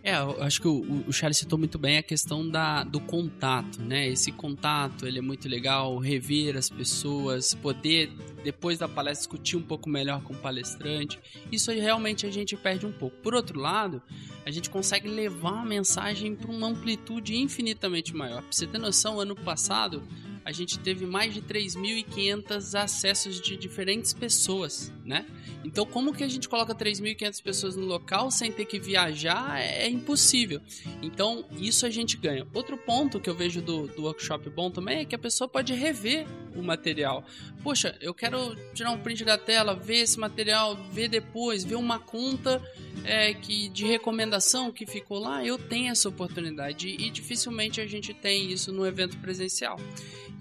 É, 0.04 0.16
eu 0.16 0.42
acho 0.42 0.60
que 0.60 0.68
o, 0.68 1.04
o 1.08 1.14
Charles 1.14 1.38
citou 1.38 1.60
muito 1.60 1.78
bem 1.78 1.98
a 1.98 2.04
questão 2.04 2.48
da, 2.48 2.84
do 2.84 3.00
contato, 3.00 3.80
né? 3.82 4.08
Esse 4.08 4.32
contato, 4.32 5.06
ele 5.06 5.20
é 5.20 5.22
muito 5.22 5.48
legal, 5.48 5.98
rever 6.00 6.58
as 6.58 6.70
pessoas, 6.70 7.54
poder, 7.54 8.10
depois 8.44 8.80
da 8.80 8.88
palestra, 8.88 9.22
discutir 9.22 9.58
um 9.58 9.62
pouco 9.62 9.88
melhor 9.88 10.24
com 10.24 10.34
o 10.34 10.38
palestrante. 10.38 11.20
Isso 11.52 11.70
aí 11.70 11.80
realmente 11.80 12.26
a 12.26 12.32
gente 12.32 12.58
perde 12.58 12.86
um 12.86 12.92
pouco. 12.92 13.16
Por 13.18 13.36
outro 13.36 13.60
lado, 13.60 14.02
a 14.44 14.50
gente 14.50 14.72
consegue 14.72 15.08
levar 15.08 15.62
a 15.62 15.66
mensagem 15.66 16.36
para 16.36 16.50
uma 16.50 16.68
amplitude 16.68 17.36
infinitamente 17.36 18.16
maior. 18.16 18.42
Pra 18.42 18.52
você 18.52 18.66
ter 18.66 18.80
noção, 18.80 19.20
ano 19.20 19.36
passado 19.36 20.02
a 20.44 20.52
gente 20.52 20.80
teve 20.80 21.06
mais 21.06 21.34
de 21.34 21.42
3.500 21.42 22.80
acessos 22.80 23.40
de 23.40 23.56
diferentes 23.56 24.14
pessoas, 24.14 24.92
né? 25.06 25.26
Então, 25.64 25.86
como 25.86 26.14
que 26.14 26.24
a 26.24 26.28
gente 26.28 26.50
coloca 26.50 26.74
3.500 26.74 27.44
pessoas 27.44 27.76
no 27.76 27.86
local 27.86 28.32
sem 28.32 28.52
ter 28.52 28.66
que 28.66 28.80
viajar? 28.80 29.60
É, 29.60 29.88
impossível. 29.88 30.60
Então, 31.02 31.46
isso 31.58 31.86
a 31.86 31.90
gente 31.90 32.18
ganha. 32.18 32.48
Outro 32.54 32.78
ponto 32.78 33.20
que 33.20 33.30
eu 33.30 33.36
vejo 33.36 33.62
do, 33.62 33.88
do 33.88 34.04
workshop 34.04 34.50
bom 34.50 34.72
também 34.72 35.00
é 35.00 35.06
que 35.06 35.14
a 35.14 35.20
pessoa 35.20 35.48
pode 35.48 35.74
rever 35.74 36.26
o 36.56 36.64
material. 36.64 37.24
Poxa, 37.64 37.96
eu 38.02 38.14
quero 38.14 38.56
tirar 38.74 38.92
um 38.92 38.98
print 38.98 39.24
da 39.24 39.38
tela, 39.38 39.76
ver 39.76 40.00
esse 40.00 40.20
material, 40.20 40.76
ver 40.92 41.08
depois, 41.08 41.64
ver 41.64 41.76
uma 41.76 42.00
conta 42.00 42.62
é, 43.04 43.34
que 43.34 43.70
de 43.70 43.86
recomendação 43.86 44.72
que 44.72 44.86
ficou 44.86 45.20
lá. 45.20 45.46
Eu 45.46 45.58
tenho 45.58 45.92
essa 45.92 46.10
oportunidade 46.10 46.88
e 46.88 47.10
dificilmente 47.10 47.80
a 47.80 47.88
gente 47.88 48.14
tem 48.14 48.52
isso 48.52 48.72
no 48.72 48.86
evento 48.86 49.18
presencial. 49.18 49.80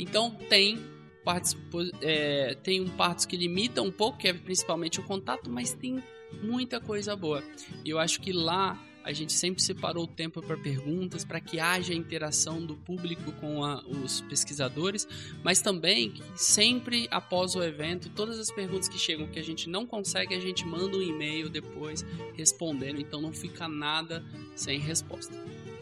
Então, 0.00 0.30
tem 0.48 0.78
partes, 1.24 1.56
é, 2.00 2.56
tem 2.62 2.80
um 2.80 2.88
partes 2.88 3.26
que 3.26 3.36
limita 3.36 3.82
um 3.82 3.90
pouco, 3.90 4.18
que 4.18 4.28
é 4.28 4.32
principalmente 4.32 4.98
o 4.98 5.02
contato, 5.02 5.50
mas 5.50 5.72
tem 5.72 6.02
muita 6.42 6.80
coisa 6.80 7.14
boa. 7.14 7.42
E 7.84 7.90
eu 7.90 7.98
acho 7.98 8.20
que 8.20 8.32
lá 8.32 8.78
a 9.02 9.12
gente 9.12 9.32
sempre 9.32 9.62
separou 9.62 10.04
o 10.04 10.06
tempo 10.06 10.42
para 10.42 10.56
perguntas, 10.56 11.24
para 11.24 11.40
que 11.40 11.58
haja 11.58 11.94
interação 11.94 12.64
do 12.64 12.76
público 12.76 13.32
com 13.32 13.64
a, 13.64 13.82
os 13.86 14.20
pesquisadores, 14.22 15.08
mas 15.42 15.62
também 15.62 16.14
sempre 16.36 17.08
após 17.10 17.54
o 17.54 17.62
evento, 17.62 18.10
todas 18.10 18.38
as 18.38 18.50
perguntas 18.50 18.88
que 18.88 18.98
chegam 18.98 19.26
que 19.26 19.38
a 19.38 19.42
gente 19.42 19.68
não 19.68 19.86
consegue, 19.86 20.34
a 20.34 20.40
gente 20.40 20.66
manda 20.66 20.96
um 20.96 21.02
e-mail 21.02 21.48
depois 21.48 22.04
respondendo, 22.34 23.00
então 23.00 23.20
não 23.20 23.32
fica 23.32 23.66
nada 23.68 24.24
sem 24.54 24.78
resposta. 24.78 25.34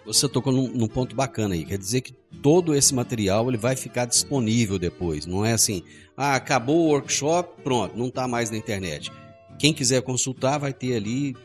Você 0.07 0.29
tocou 0.29 0.53
num, 0.53 0.69
num 0.69 0.89
ponto 0.89 1.15
bacana 1.15 1.55
aí, 1.55 1.65
quer 1.65 1.77
dizer 1.77 2.01
que 2.01 2.15
todo 2.43 2.75
esse 2.75 2.95
material 2.95 3.49
ele 3.49 3.57
vai 3.57 3.77
ficar 3.77 4.05
disponível 4.05 4.79
depois, 4.79 5.27
não 5.27 5.45
é 5.45 5.53
assim, 5.53 5.83
ah, 6.17 6.35
acabou 6.35 6.87
o 6.87 6.89
workshop, 6.89 7.63
pronto, 7.63 7.97
não 7.97 8.09
está 8.09 8.27
mais 8.27 8.51
na 8.51 8.57
internet. 8.57 9.13
Quem 9.59 9.73
quiser 9.73 10.03
consultar 10.03 10.59
vai 10.59 10.73
ter 10.73 10.95
ali 10.95 11.37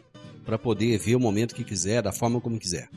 para 0.45 0.58
poder 0.58 0.97
ver 0.97 1.15
o 1.15 1.19
momento 1.19 1.56
que 1.56 1.63
quiser, 1.63 2.01
da 2.01 2.12
forma 2.12 2.39
como 2.39 2.60
quiser. 2.60 2.89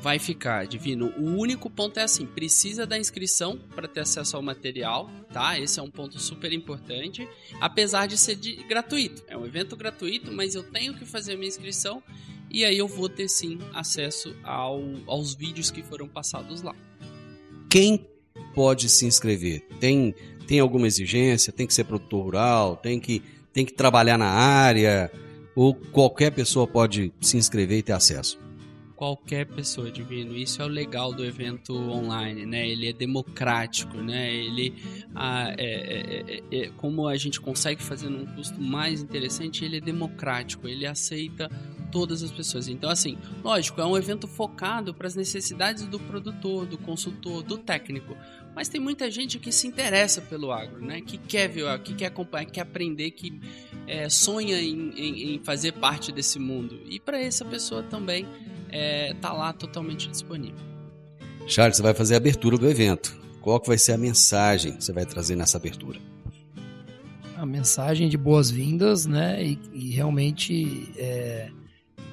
Vai 0.00 0.18
ficar, 0.18 0.66
Divino. 0.66 1.12
O 1.16 1.36
único 1.36 1.70
ponto 1.70 1.98
é 1.98 2.02
assim: 2.02 2.26
precisa 2.26 2.86
da 2.86 2.98
inscrição 2.98 3.58
para 3.74 3.88
ter 3.88 4.00
acesso 4.00 4.36
ao 4.36 4.42
material, 4.42 5.10
tá? 5.32 5.58
Esse 5.58 5.80
é 5.80 5.82
um 5.82 5.90
ponto 5.90 6.18
super 6.20 6.52
importante. 6.52 7.26
Apesar 7.60 8.06
de 8.06 8.18
ser 8.18 8.36
de, 8.36 8.56
gratuito, 8.64 9.24
é 9.26 9.36
um 9.36 9.46
evento 9.46 9.74
gratuito, 9.74 10.30
mas 10.30 10.54
eu 10.54 10.62
tenho 10.62 10.94
que 10.94 11.04
fazer 11.04 11.32
a 11.32 11.36
minha 11.36 11.48
inscrição 11.48 12.02
e 12.50 12.64
aí 12.64 12.78
eu 12.78 12.86
vou 12.86 13.08
ter 13.08 13.28
sim 13.28 13.58
acesso 13.74 14.36
ao, 14.44 14.82
aos 15.06 15.34
vídeos 15.34 15.70
que 15.70 15.82
foram 15.82 16.06
passados 16.06 16.62
lá. 16.62 16.74
Quem 17.68 18.06
pode 18.54 18.88
se 18.88 19.06
inscrever? 19.06 19.66
Tem, 19.80 20.14
tem 20.46 20.60
alguma 20.60 20.86
exigência? 20.86 21.52
Tem 21.52 21.66
que 21.66 21.74
ser 21.74 21.84
produtor 21.84 22.24
rural? 22.24 22.76
Tem 22.76 22.98
que, 22.98 23.22
tem 23.52 23.64
que 23.64 23.72
trabalhar 23.72 24.16
na 24.18 24.28
área? 24.28 25.10
ou 25.56 25.74
qualquer 25.74 26.30
pessoa 26.30 26.66
pode 26.66 27.10
se 27.18 27.38
inscrever 27.38 27.78
e 27.78 27.82
ter 27.82 27.94
acesso? 27.94 28.38
Qualquer 28.96 29.46
pessoa, 29.46 29.90
Divino. 29.90 30.34
Isso 30.34 30.62
é 30.62 30.64
o 30.64 30.68
legal 30.68 31.12
do 31.12 31.22
evento 31.22 31.74
online, 31.74 32.46
né? 32.46 32.66
Ele 32.66 32.88
é 32.88 32.92
democrático, 32.94 33.98
né? 33.98 34.34
Ele, 34.34 34.74
ah, 35.14 35.54
é, 35.58 35.64
é, 35.64 36.42
é, 36.50 36.58
é 36.62 36.70
como 36.78 37.06
a 37.06 37.16
gente 37.18 37.38
consegue 37.38 37.82
fazer 37.82 38.08
num 38.08 38.24
custo 38.24 38.58
mais 38.58 39.02
interessante, 39.02 39.66
ele 39.66 39.76
é 39.76 39.80
democrático. 39.80 40.66
Ele 40.66 40.86
aceita 40.86 41.50
todas 41.92 42.22
as 42.22 42.30
pessoas. 42.30 42.68
Então, 42.68 42.88
assim, 42.88 43.18
lógico, 43.44 43.80
é 43.82 43.84
um 43.84 43.98
evento 43.98 44.26
focado 44.26 44.94
para 44.94 45.06
as 45.06 45.14
necessidades 45.14 45.86
do 45.86 46.00
produtor, 46.00 46.64
do 46.64 46.78
consultor, 46.78 47.42
do 47.42 47.58
técnico. 47.58 48.16
Mas 48.54 48.68
tem 48.68 48.80
muita 48.80 49.10
gente 49.10 49.38
que 49.38 49.52
se 49.52 49.66
interessa 49.66 50.22
pelo 50.22 50.50
agro, 50.50 50.82
né? 50.82 51.02
Que 51.02 51.18
quer 51.18 51.48
ver 51.48 51.78
que 51.82 51.94
quer 51.94 52.06
acompanhar, 52.06 52.46
que 52.46 52.52
quer 52.52 52.62
aprender, 52.62 53.10
que 53.10 53.38
é, 53.86 54.08
sonha 54.08 54.58
em, 54.58 54.90
em, 54.96 55.34
em, 55.34 55.38
fazer 55.44 55.72
parte 55.72 56.10
desse 56.10 56.38
mundo. 56.38 56.80
E 56.86 56.98
para 56.98 57.20
essa 57.20 57.44
pessoa 57.44 57.82
também 57.82 58.26
é, 58.70 59.14
tá 59.14 59.32
lá 59.32 59.52
totalmente 59.52 60.08
disponível. 60.08 60.64
Charles, 61.46 61.76
você 61.76 61.82
vai 61.82 61.94
fazer 61.94 62.14
a 62.14 62.16
abertura 62.16 62.58
do 62.58 62.68
evento. 62.68 63.16
Qual 63.40 63.60
que 63.60 63.68
vai 63.68 63.78
ser 63.78 63.92
a 63.92 63.98
mensagem 63.98 64.72
que 64.72 64.82
você 64.82 64.92
vai 64.92 65.06
trazer 65.06 65.36
nessa 65.36 65.56
abertura? 65.56 66.00
A 67.36 67.46
mensagem 67.46 68.08
de 68.08 68.16
boas-vindas, 68.16 69.06
né? 69.06 69.44
E, 69.44 69.58
e 69.72 69.90
realmente 69.90 70.90
é, 70.96 71.50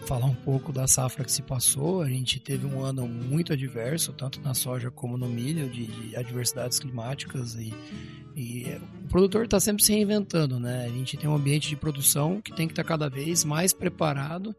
falar 0.05 0.25
um 0.27 0.35
pouco 0.35 0.71
da 0.71 0.87
safra 0.87 1.23
que 1.23 1.31
se 1.31 1.41
passou. 1.41 2.01
A 2.01 2.09
gente 2.09 2.39
teve 2.39 2.65
um 2.67 2.81
ano 2.81 3.07
muito 3.07 3.53
adverso, 3.53 4.13
tanto 4.13 4.39
na 4.41 4.53
soja 4.53 4.91
como 4.91 5.17
no 5.17 5.27
milho, 5.27 5.69
de, 5.69 5.87
de 5.87 6.15
adversidades 6.15 6.79
climáticas 6.79 7.55
e, 7.55 7.73
e 8.35 8.65
o 9.05 9.07
produtor 9.09 9.45
está 9.45 9.59
sempre 9.59 9.83
se 9.83 9.91
reinventando, 9.93 10.59
né? 10.59 10.85
A 10.85 10.89
gente 10.89 11.17
tem 11.17 11.29
um 11.29 11.35
ambiente 11.35 11.69
de 11.69 11.75
produção 11.75 12.41
que 12.41 12.53
tem 12.53 12.67
que 12.67 12.73
estar 12.73 12.83
tá 12.83 12.89
cada 12.89 13.09
vez 13.09 13.43
mais 13.43 13.73
preparado 13.73 14.55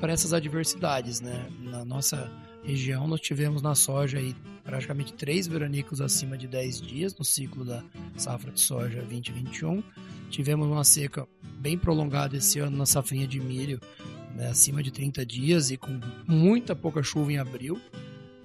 para 0.00 0.12
essas 0.12 0.32
adversidades, 0.32 1.20
né? 1.20 1.46
Na 1.60 1.84
nossa 1.84 2.30
região 2.64 3.06
nós 3.06 3.20
tivemos 3.20 3.62
na 3.62 3.74
soja 3.74 4.18
aí 4.18 4.34
praticamente 4.64 5.12
três 5.12 5.46
veranicos 5.46 6.00
acima 6.00 6.36
de 6.36 6.48
10 6.48 6.80
dias 6.80 7.16
no 7.16 7.24
ciclo 7.24 7.64
da 7.64 7.84
safra 8.16 8.50
de 8.50 8.60
soja 8.60 9.02
2021. 9.02 9.82
Tivemos 10.30 10.66
uma 10.66 10.84
seca 10.84 11.28
bem 11.58 11.78
prolongada 11.78 12.36
esse 12.36 12.58
ano 12.58 12.76
na 12.76 12.86
safrinha 12.86 13.26
de 13.26 13.38
milho 13.38 13.80
né, 14.34 14.48
acima 14.48 14.82
de 14.82 14.90
30 14.90 15.24
dias 15.24 15.70
e 15.70 15.76
com 15.76 16.00
muita 16.26 16.74
pouca 16.74 17.02
chuva 17.02 17.32
em 17.32 17.38
abril. 17.38 17.80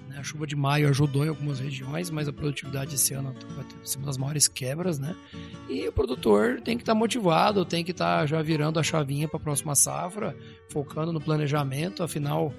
Né, 0.09 0.17
a 0.17 0.23
chuva 0.23 0.47
de 0.47 0.55
maio 0.55 0.89
ajudou 0.89 1.23
em 1.23 1.29
algumas 1.29 1.59
regiões, 1.59 2.09
mas 2.09 2.27
a 2.27 2.33
produtividade 2.33 2.95
esse 2.95 3.13
ano 3.13 3.31
vai 3.55 3.63
ter 3.63 3.97
uma 3.97 4.07
das 4.07 4.17
maiores 4.17 4.47
quebras, 4.47 4.97
né? 4.97 5.15
E 5.69 5.87
o 5.87 5.93
produtor 5.93 6.59
tem 6.61 6.75
que 6.75 6.81
estar 6.81 6.93
tá 6.93 6.99
motivado, 6.99 7.63
tem 7.63 7.83
que 7.83 7.91
estar 7.91 8.21
tá 8.21 8.25
já 8.25 8.41
virando 8.41 8.79
a 8.79 8.83
chavinha 8.83 9.27
para 9.27 9.37
a 9.37 9.39
próxima 9.39 9.75
safra, 9.75 10.35
focando 10.69 11.13
no 11.13 11.21
planejamento, 11.21 12.01
afinal 12.01 12.51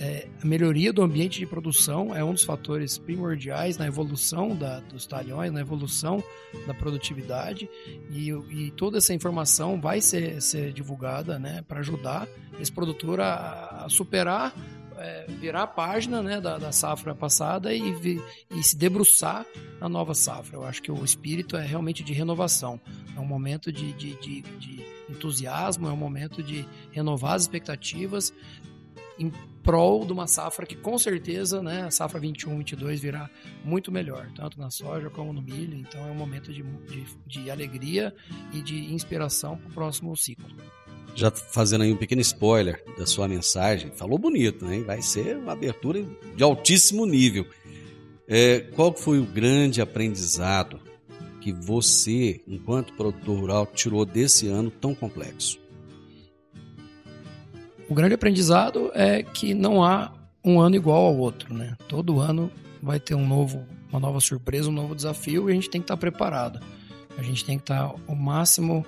é, 0.00 0.28
a 0.40 0.46
melhoria 0.46 0.92
do 0.92 1.02
ambiente 1.02 1.40
de 1.40 1.46
produção 1.46 2.14
é 2.14 2.22
um 2.22 2.32
dos 2.32 2.44
fatores 2.44 2.98
primordiais 2.98 3.76
na 3.76 3.86
evolução 3.86 4.54
da, 4.54 4.78
dos 4.80 5.06
talhões, 5.06 5.52
na 5.52 5.60
evolução 5.60 6.22
da 6.66 6.74
produtividade. 6.74 7.68
E, 8.10 8.30
e 8.30 8.70
toda 8.72 8.98
essa 8.98 9.12
informação 9.12 9.80
vai 9.80 10.00
ser, 10.00 10.40
ser 10.40 10.72
divulgada 10.72 11.38
né, 11.38 11.64
para 11.66 11.80
ajudar 11.80 12.28
esse 12.60 12.70
produtor 12.70 13.20
a, 13.20 13.84
a 13.84 13.88
superar, 13.88 14.54
é, 14.98 15.26
virar 15.28 15.62
a 15.62 15.66
página 15.66 16.22
né, 16.22 16.40
da, 16.40 16.58
da 16.58 16.72
safra 16.72 17.14
passada 17.14 17.72
e, 17.74 17.92
vi, 17.94 18.22
e 18.50 18.62
se 18.62 18.76
debruçar 18.76 19.46
na 19.80 19.88
nova 19.88 20.14
safra. 20.14 20.56
Eu 20.56 20.64
acho 20.64 20.82
que 20.82 20.90
o 20.90 21.04
espírito 21.04 21.56
é 21.56 21.64
realmente 21.64 22.02
de 22.02 22.12
renovação, 22.12 22.80
é 23.16 23.20
um 23.20 23.26
momento 23.26 23.72
de, 23.72 23.92
de, 23.92 24.14
de, 24.14 24.42
de 24.42 24.86
entusiasmo, 25.08 25.88
é 25.88 25.92
um 25.92 25.96
momento 25.96 26.42
de 26.42 26.66
renovar 26.90 27.34
as 27.34 27.42
expectativas, 27.42 28.32
em 29.18 29.32
prol 29.62 30.06
de 30.06 30.12
uma 30.12 30.26
safra 30.26 30.64
que 30.64 30.76
com 30.76 30.96
certeza, 30.96 31.62
né, 31.62 31.82
a 31.82 31.90
safra 31.90 32.20
21, 32.20 32.56
22 32.58 33.00
virá 33.00 33.28
muito 33.64 33.90
melhor, 33.90 34.30
tanto 34.34 34.58
na 34.58 34.70
soja 34.70 35.10
como 35.10 35.32
no 35.32 35.42
milho. 35.42 35.76
Então 35.76 36.06
é 36.06 36.10
um 36.10 36.14
momento 36.14 36.52
de, 36.52 36.62
de, 36.62 37.06
de 37.26 37.50
alegria 37.50 38.14
e 38.52 38.62
de 38.62 38.94
inspiração 38.94 39.56
para 39.58 39.68
o 39.68 39.72
próximo 39.72 40.16
ciclo. 40.16 40.46
Já 41.18 41.32
fazendo 41.32 41.82
aí 41.82 41.92
um 41.92 41.96
pequeno 41.96 42.20
spoiler 42.20 42.80
da 42.96 43.04
sua 43.04 43.26
mensagem, 43.26 43.90
falou 43.90 44.16
bonito, 44.16 44.64
né? 44.64 44.78
Vai 44.86 45.02
ser 45.02 45.36
uma 45.36 45.50
abertura 45.50 46.06
de 46.36 46.44
altíssimo 46.44 47.04
nível. 47.04 47.44
É, 48.28 48.60
qual 48.60 48.94
foi 48.94 49.18
o 49.18 49.26
grande 49.26 49.80
aprendizado 49.80 50.78
que 51.40 51.52
você, 51.52 52.40
enquanto 52.46 52.92
produtor 52.92 53.36
rural, 53.36 53.66
tirou 53.66 54.06
desse 54.06 54.46
ano 54.46 54.70
tão 54.70 54.94
complexo? 54.94 55.58
O 57.88 57.94
grande 57.94 58.14
aprendizado 58.14 58.92
é 58.94 59.24
que 59.24 59.54
não 59.54 59.82
há 59.82 60.12
um 60.44 60.60
ano 60.60 60.76
igual 60.76 61.04
ao 61.04 61.16
outro, 61.16 61.52
né? 61.52 61.76
Todo 61.88 62.20
ano 62.20 62.48
vai 62.80 63.00
ter 63.00 63.16
um 63.16 63.26
novo, 63.26 63.66
uma 63.90 63.98
nova 63.98 64.20
surpresa, 64.20 64.68
um 64.68 64.72
novo 64.72 64.94
desafio 64.94 65.48
e 65.48 65.52
a 65.52 65.54
gente 65.56 65.68
tem 65.68 65.80
que 65.80 65.86
estar 65.86 65.96
preparado. 65.96 66.60
A 67.16 67.22
gente 67.24 67.44
tem 67.44 67.58
que 67.58 67.64
estar 67.64 67.92
o 68.06 68.14
máximo 68.14 68.86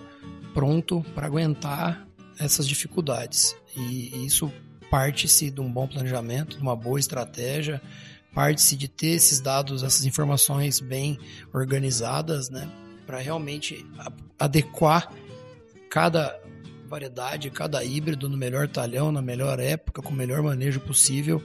pronto 0.54 1.04
para 1.12 1.26
aguentar 1.26 2.06
essas 2.40 2.66
dificuldades. 2.66 3.54
E 3.76 4.24
isso 4.26 4.52
parte-se 4.90 5.50
de 5.50 5.60
um 5.60 5.70
bom 5.70 5.86
planejamento, 5.86 6.56
de 6.56 6.62
uma 6.62 6.74
boa 6.74 6.98
estratégia, 6.98 7.80
parte-se 8.34 8.76
de 8.76 8.88
ter 8.88 9.10
esses 9.10 9.40
dados, 9.40 9.82
essas 9.82 10.04
informações 10.04 10.80
bem 10.80 11.18
organizadas, 11.52 12.50
né? 12.50 12.68
Para 13.06 13.18
realmente 13.18 13.86
adequar 14.38 15.12
cada 15.88 16.40
variedade, 16.88 17.50
cada 17.50 17.84
híbrido 17.84 18.28
no 18.28 18.36
melhor 18.36 18.66
talhão, 18.68 19.12
na 19.12 19.22
melhor 19.22 19.60
época, 19.60 20.02
com 20.02 20.10
o 20.10 20.16
melhor 20.16 20.42
manejo 20.42 20.80
possível, 20.80 21.42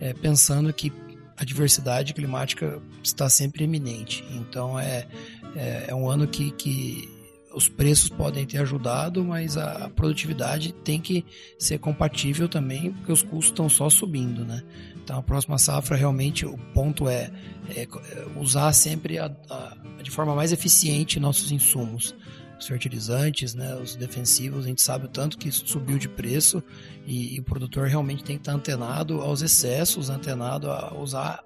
é, 0.00 0.12
pensando 0.12 0.72
que 0.72 0.92
a 1.36 1.44
diversidade 1.44 2.12
climática 2.14 2.80
está 3.02 3.28
sempre 3.28 3.64
iminente. 3.64 4.24
Então 4.30 4.78
é, 4.78 5.06
é, 5.54 5.84
é 5.88 5.94
um 5.94 6.08
ano 6.10 6.26
que, 6.26 6.50
que 6.52 7.17
os 7.54 7.68
preços 7.68 8.08
podem 8.08 8.46
ter 8.46 8.58
ajudado, 8.58 9.24
mas 9.24 9.56
a 9.56 9.90
produtividade 9.94 10.72
tem 10.72 11.00
que 11.00 11.24
ser 11.58 11.78
compatível 11.78 12.48
também, 12.48 12.92
porque 12.92 13.12
os 13.12 13.22
custos 13.22 13.46
estão 13.46 13.68
só 13.68 13.88
subindo, 13.88 14.44
né? 14.44 14.62
Então 15.02 15.18
a 15.18 15.22
próxima 15.22 15.58
safra 15.58 15.96
realmente 15.96 16.44
o 16.44 16.58
ponto 16.74 17.08
é, 17.08 17.30
é 17.74 17.88
usar 18.36 18.72
sempre 18.72 19.18
a, 19.18 19.34
a, 19.48 19.76
de 20.02 20.10
forma 20.10 20.34
mais 20.34 20.52
eficiente 20.52 21.18
nossos 21.18 21.50
insumos 21.50 22.14
os 22.58 22.66
fertilizantes, 22.66 23.54
né, 23.54 23.76
os 23.76 23.94
defensivos, 23.94 24.64
a 24.64 24.68
gente 24.68 24.82
sabe 24.82 25.06
o 25.06 25.08
tanto 25.08 25.38
que 25.38 25.48
isso 25.48 25.66
subiu 25.66 25.96
de 25.96 26.08
preço 26.08 26.62
e, 27.06 27.36
e 27.36 27.40
o 27.40 27.44
produtor 27.44 27.86
realmente 27.86 28.24
tem 28.24 28.36
que 28.36 28.42
estar 28.42 28.52
antenado 28.52 29.20
aos 29.20 29.42
excessos, 29.42 30.10
antenado 30.10 30.70
a 30.70 30.92
usar 30.94 31.44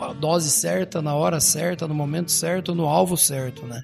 a 0.00 0.12
dose 0.12 0.50
certa, 0.50 1.00
na 1.00 1.14
hora 1.14 1.38
certa, 1.38 1.86
no 1.86 1.94
momento 1.94 2.32
certo, 2.32 2.74
no 2.74 2.86
alvo 2.86 3.16
certo, 3.16 3.64
né? 3.66 3.82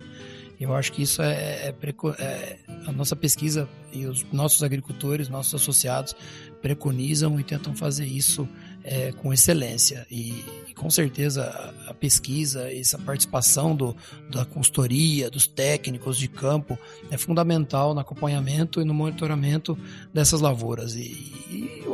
Eu 0.60 0.74
acho 0.74 0.92
que 0.92 1.02
isso 1.02 1.22
é, 1.22 1.68
é, 1.68 1.74
é, 2.18 2.58
a 2.86 2.92
nossa 2.92 3.14
pesquisa 3.14 3.68
e 3.92 4.06
os 4.06 4.24
nossos 4.32 4.62
agricultores, 4.62 5.28
nossos 5.28 5.54
associados 5.54 6.16
preconizam 6.60 7.38
e 7.38 7.44
tentam 7.44 7.74
fazer 7.74 8.06
isso 8.06 8.48
é, 8.84 9.12
com 9.12 9.32
excelência. 9.32 10.06
E, 10.10 10.44
e 10.68 10.74
com 10.74 10.88
certeza 10.90 11.74
a, 11.86 11.94
pesquisa, 11.94 12.72
essa 12.72 12.98
participação 12.98 13.74
do, 13.74 13.96
da 14.30 14.44
consultoria, 14.44 15.30
dos 15.30 15.46
técnicos 15.46 16.16
de 16.18 16.28
campo 16.28 16.78
é 17.10 17.18
fundamental 17.18 17.94
no 17.94 18.00
acompanhamento 18.00 18.80
e 18.80 18.84
no 18.84 18.94
monitoramento 18.94 19.78
dessas 20.12 20.40
lavouras. 20.40 20.94
E, 20.94 21.00
e 21.50 21.84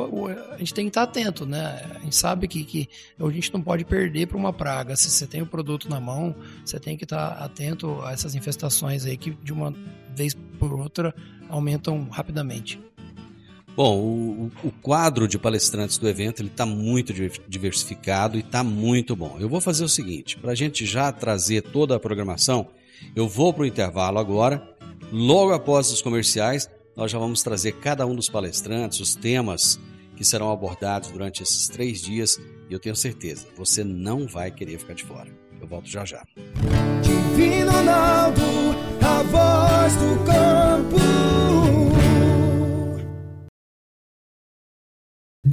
a 0.53 0.57
gente 0.57 0.73
tem 0.73 0.85
que 0.85 0.89
estar 0.89 1.03
atento, 1.03 1.45
né? 1.45 1.81
A 1.95 1.99
gente 1.99 2.15
sabe 2.15 2.47
que, 2.47 2.63
que 2.63 2.89
a 3.19 3.29
gente 3.29 3.53
não 3.53 3.61
pode 3.61 3.85
perder 3.85 4.27
para 4.27 4.37
uma 4.37 4.53
praga. 4.53 4.95
Se 4.95 5.09
você 5.09 5.25
tem 5.25 5.41
o 5.41 5.45
produto 5.45 5.89
na 5.89 5.99
mão, 5.99 6.35
você 6.63 6.79
tem 6.79 6.97
que 6.97 7.03
estar 7.03 7.29
atento 7.33 8.01
a 8.03 8.11
essas 8.11 8.35
infestações 8.35 9.05
aí 9.05 9.17
que 9.17 9.31
de 9.31 9.51
uma 9.51 9.73
vez 10.15 10.33
por 10.33 10.73
outra 10.73 11.13
aumentam 11.49 12.07
rapidamente. 12.09 12.79
Bom, 13.75 13.99
o, 13.99 14.51
o- 14.67 14.71
quadro 14.81 15.27
de 15.27 15.37
palestrantes 15.37 15.97
do 15.97 16.07
evento 16.07 16.41
ele 16.41 16.47
está 16.49 16.65
muito 16.65 17.11
diver- 17.13 17.41
diversificado 17.47 18.37
e 18.37 18.39
está 18.39 18.63
muito 18.63 19.15
bom. 19.15 19.35
Eu 19.39 19.49
vou 19.49 19.59
fazer 19.59 19.83
o 19.83 19.89
seguinte, 19.89 20.37
para 20.37 20.51
a 20.51 20.55
gente 20.55 20.85
já 20.85 21.11
trazer 21.11 21.61
toda 21.61 21.95
a 21.95 21.99
programação, 21.99 22.67
eu 23.15 23.27
vou 23.27 23.53
para 23.53 23.63
o 23.63 23.65
intervalo 23.65 24.17
agora. 24.17 24.65
Logo 25.11 25.51
após 25.53 25.91
os 25.91 26.01
comerciais, 26.01 26.69
nós 26.95 27.11
já 27.11 27.19
vamos 27.19 27.43
trazer 27.43 27.73
cada 27.73 28.05
um 28.07 28.15
dos 28.15 28.29
palestrantes, 28.29 28.99
os 29.01 29.13
temas 29.13 29.77
que 30.15 30.23
serão 30.23 30.49
abordados 30.51 31.11
durante 31.11 31.43
esses 31.43 31.67
três 31.67 32.01
dias. 32.01 32.39
E 32.69 32.73
eu 32.73 32.79
tenho 32.79 32.95
certeza, 32.95 33.45
você 33.57 33.83
não 33.83 34.25
vai 34.25 34.49
querer 34.51 34.79
ficar 34.79 34.93
de 34.93 35.03
fora. 35.03 35.29
Eu 35.59 35.67
volto 35.67 35.89
já 35.89 36.05
já. 36.05 36.23
Divino 37.03 37.71
Ronaldo, 37.71 38.41
a 39.01 39.23
voz 39.23 39.95
do 39.97 40.25
campo. 40.25 41.34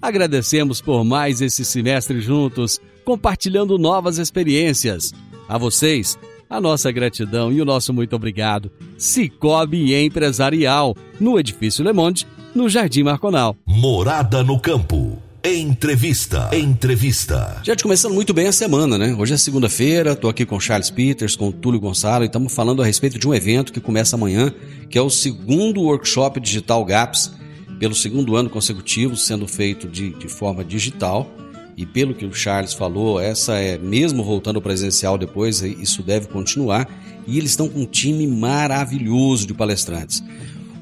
agradecemos 0.00 0.80
por 0.80 1.04
mais 1.04 1.40
esse 1.40 1.64
semestre 1.64 2.20
juntos, 2.20 2.80
compartilhando 3.04 3.78
novas 3.78 4.18
experiências. 4.18 5.12
A 5.48 5.58
vocês, 5.58 6.18
a 6.48 6.60
nossa 6.60 6.90
gratidão 6.90 7.52
e 7.52 7.60
o 7.60 7.64
nosso 7.64 7.92
muito 7.92 8.16
obrigado. 8.16 8.70
Cicobi 8.98 9.94
Empresarial, 9.94 10.96
no 11.20 11.38
Edifício 11.38 11.84
Le 11.84 11.92
Monde, 11.92 12.26
no 12.54 12.68
Jardim 12.68 13.02
Marconal. 13.02 13.56
Morada 13.66 14.42
no 14.42 14.58
campo. 14.58 15.22
Entrevista. 15.44 16.50
Entrevista. 16.52 17.60
Gente, 17.62 17.84
começando 17.84 18.12
muito 18.12 18.34
bem 18.34 18.48
a 18.48 18.52
semana, 18.52 18.98
né? 18.98 19.14
Hoje 19.16 19.34
é 19.34 19.36
segunda-feira, 19.36 20.12
estou 20.12 20.28
aqui 20.28 20.44
com 20.44 20.56
o 20.56 20.60
Charles 20.60 20.90
Peters, 20.90 21.36
com 21.36 21.48
o 21.48 21.52
Túlio 21.52 21.78
Gonçalo 21.78 22.24
e 22.24 22.26
estamos 22.26 22.52
falando 22.52 22.82
a 22.82 22.84
respeito 22.84 23.16
de 23.16 23.28
um 23.28 23.34
evento 23.34 23.72
que 23.72 23.78
começa 23.78 24.16
amanhã, 24.16 24.52
que 24.90 24.98
é 24.98 25.00
o 25.00 25.08
segundo 25.08 25.82
workshop 25.82 26.40
digital 26.40 26.84
GAPS, 26.84 27.30
pelo 27.78 27.94
segundo 27.94 28.36
ano 28.36 28.48
consecutivo, 28.48 29.16
sendo 29.16 29.46
feito 29.46 29.88
de, 29.88 30.10
de 30.10 30.28
forma 30.28 30.64
digital. 30.64 31.30
E 31.76 31.84
pelo 31.84 32.14
que 32.14 32.24
o 32.24 32.32
Charles 32.32 32.72
falou, 32.72 33.20
essa 33.20 33.58
é 33.58 33.76
mesmo 33.76 34.24
voltando 34.24 34.56
ao 34.56 34.62
presencial 34.62 35.18
depois, 35.18 35.60
isso 35.60 36.02
deve 36.02 36.26
continuar. 36.28 36.88
E 37.26 37.36
eles 37.36 37.50
estão 37.50 37.68
com 37.68 37.80
um 37.80 37.86
time 37.86 38.26
maravilhoso 38.26 39.46
de 39.46 39.52
palestrantes. 39.52 40.22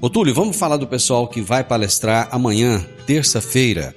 Ô 0.01 0.09
Túlio, 0.09 0.35
vamos 0.35 0.57
falar 0.57 0.77
do 0.77 0.87
pessoal 0.87 1.27
que 1.27 1.41
vai 1.41 1.65
palestrar 1.65 2.29
amanhã, 2.31 2.85
terça-feira. 3.07 3.97